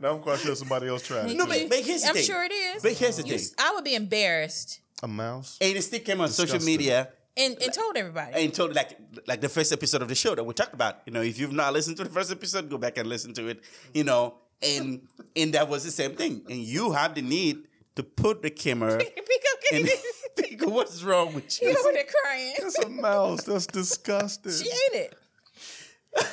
[0.00, 1.26] Now I'm quite sure somebody else tried.
[1.36, 1.50] No, too.
[1.50, 2.24] but, but here's the I'm thing.
[2.24, 2.82] sure it is.
[2.82, 3.54] But here's the You- thing.
[3.58, 5.58] I would be embarrassed a mouse.
[5.60, 6.72] And it still came on social Disgusting.
[6.72, 7.08] media
[7.38, 8.44] and, and told everybody.
[8.44, 11.00] and told like like the first episode of the show that we talked about.
[11.06, 13.48] You know, if you've not listened to the first episode, go back and listen to
[13.48, 13.60] it.
[13.94, 16.42] You know, and and that was the same thing.
[16.48, 17.66] And you have the need
[17.96, 20.02] to put the camera Pick up and Kitty.
[20.36, 21.76] think what's wrong with You you.
[21.78, 22.54] over there crying.
[22.58, 23.42] That's a mouse.
[23.44, 24.52] That's disgusting.
[24.52, 25.14] She ate it.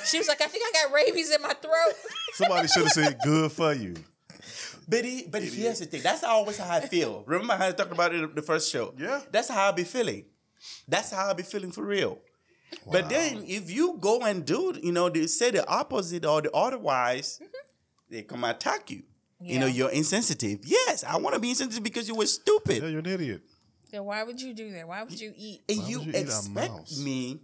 [0.05, 1.93] She was like, I think I got rabies in my throat.
[2.33, 3.95] Somebody should have said good for you.
[4.87, 6.01] But he, but here's the thing.
[6.03, 7.23] That's always how I feel.
[7.25, 8.93] Remember how I talked about it in the first show?
[8.97, 9.21] Yeah.
[9.31, 10.25] That's how I be feeling.
[10.87, 12.19] That's how I be feeling for real.
[12.91, 16.51] But then if you go and do, you know, they say the opposite or the
[16.51, 17.39] otherwise,
[18.09, 19.03] they come attack you.
[19.39, 20.59] You know, you're insensitive.
[20.65, 22.81] Yes, I want to be insensitive because you were stupid.
[22.81, 23.41] Yeah, you're an idiot.
[23.91, 24.87] So why would you do that?
[24.87, 25.61] Why would you eat?
[25.69, 26.99] and Why you, would you eat a expect mouse?
[26.99, 27.41] me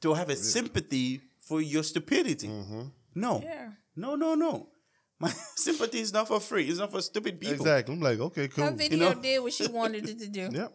[0.00, 2.48] to have a sympathy for your stupidity.
[2.48, 2.82] Mm-hmm.
[3.14, 3.40] No.
[3.44, 3.70] Yeah.
[3.96, 4.68] No, no, no.
[5.18, 6.68] My sympathy is not for free.
[6.68, 7.54] It's not for stupid people.
[7.56, 7.94] Exactly.
[7.94, 8.64] I'm like, okay, cool.
[8.64, 9.20] Her video know?
[9.20, 10.48] did what she wanted it to do.
[10.52, 10.72] Yep.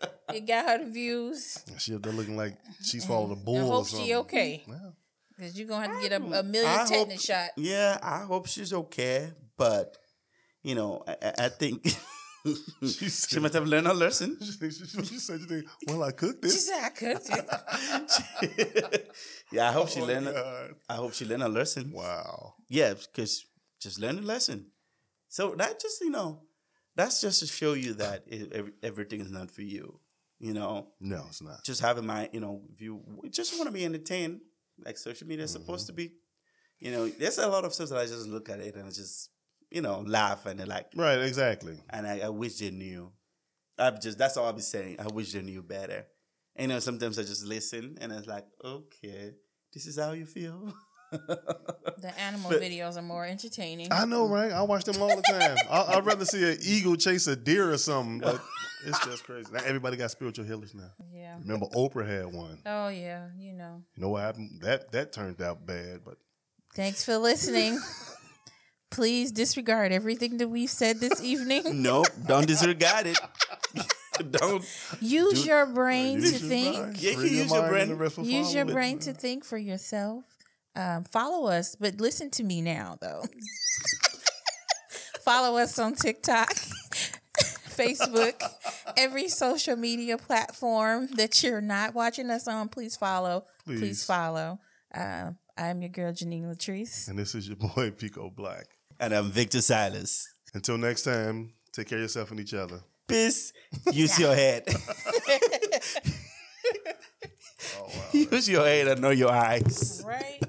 [0.34, 1.58] It got her the views.
[1.78, 4.06] She up there looking like she's following a bull I or hope something.
[4.06, 4.62] she okay.
[4.66, 4.90] Yeah.
[5.36, 7.52] Because you're going to have to get a, a million I hope- tetanus shots.
[7.56, 9.32] Yeah, I hope she's okay.
[9.56, 9.96] But
[10.62, 11.82] you know, I, I- I think
[12.82, 14.38] she said- must have learned her lesson.
[14.40, 15.40] She, she, she said,
[15.88, 16.60] well, I cooked She it.
[16.60, 17.28] said, I cooked
[18.42, 19.10] it.
[19.52, 20.26] yeah, I hope she Oh, learned.
[20.26, 20.74] God.
[20.88, 21.90] I hope she learned her lesson.
[21.92, 22.54] Wow.
[22.68, 23.44] Yeah, because
[23.80, 24.66] just learn a lesson.
[25.28, 26.42] So that just you know,
[27.00, 29.98] that's just to show you that it, everything is not for you.
[30.38, 31.64] You know, No, it's not.
[31.64, 34.40] just having my you know, if you just want to be entertained,
[34.84, 35.96] like social media is supposed mm-hmm.
[35.96, 36.12] to be.
[36.78, 38.88] You know, there's a lot of stuff that I just look at it and I
[38.88, 39.30] just
[39.70, 41.78] you know laugh and like Right, exactly.
[41.90, 43.12] and I, I wish they knew.
[43.78, 44.96] I've just that's all I'll be saying.
[44.98, 46.06] I wish they knew better.
[46.56, 49.32] And, you know, sometimes I just listen and it's like, okay,
[49.72, 50.74] this is how you feel.
[51.10, 53.88] The animal But- videos are more entertaining.
[53.92, 54.52] I know, right?
[54.52, 55.56] I watch them all the time.
[55.70, 58.40] I, I'd rather see an eagle chase a deer or something, but
[58.86, 59.50] it's just crazy.
[59.52, 60.90] Now everybody got spiritual healers now.
[61.12, 61.36] yeah.
[61.40, 62.58] Remember, Oprah had one.
[62.64, 63.26] Oh, yeah.
[63.38, 63.82] You know.
[63.96, 64.60] You know what happened?
[64.62, 66.14] That that turned out bad, but
[66.74, 67.78] Thanks for listening.
[68.90, 71.82] Please disregard everything that we've said this evening.
[71.82, 73.18] nope, don't disregard it.
[74.32, 74.64] don't
[75.00, 76.76] Use your brain to think.
[76.76, 76.96] mind.
[76.98, 77.82] Yeah, you Free can your use your brain.
[77.82, 80.24] and the rest will Use your brain to think for yourself.
[80.80, 83.22] Um, follow us, but listen to me now, though.
[85.22, 86.48] follow us on TikTok,
[87.68, 88.42] Facebook,
[88.96, 92.70] every social media platform that you're not watching us on.
[92.70, 93.44] Please follow.
[93.66, 94.04] Please, Please.
[94.06, 94.58] follow.
[94.94, 97.08] Um, I'm your girl, Janine Latrice.
[97.08, 98.64] And this is your boy Pico Black.
[98.98, 100.26] And I'm Victor Silas.
[100.54, 102.80] Until next time, take care of yourself and each other.
[103.06, 103.52] Peace.
[103.92, 104.64] Use your head.
[107.76, 110.02] Oh wow, Use your head and know your eyes.
[110.06, 110.40] Right?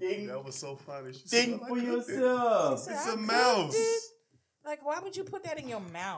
[0.00, 1.12] That was so funny.
[1.12, 2.88] She said, Think "I for cooked it." yourself.
[2.88, 3.74] It's a mouse.
[3.76, 4.02] it.
[4.64, 5.92] Like, why would you put that in your mouth?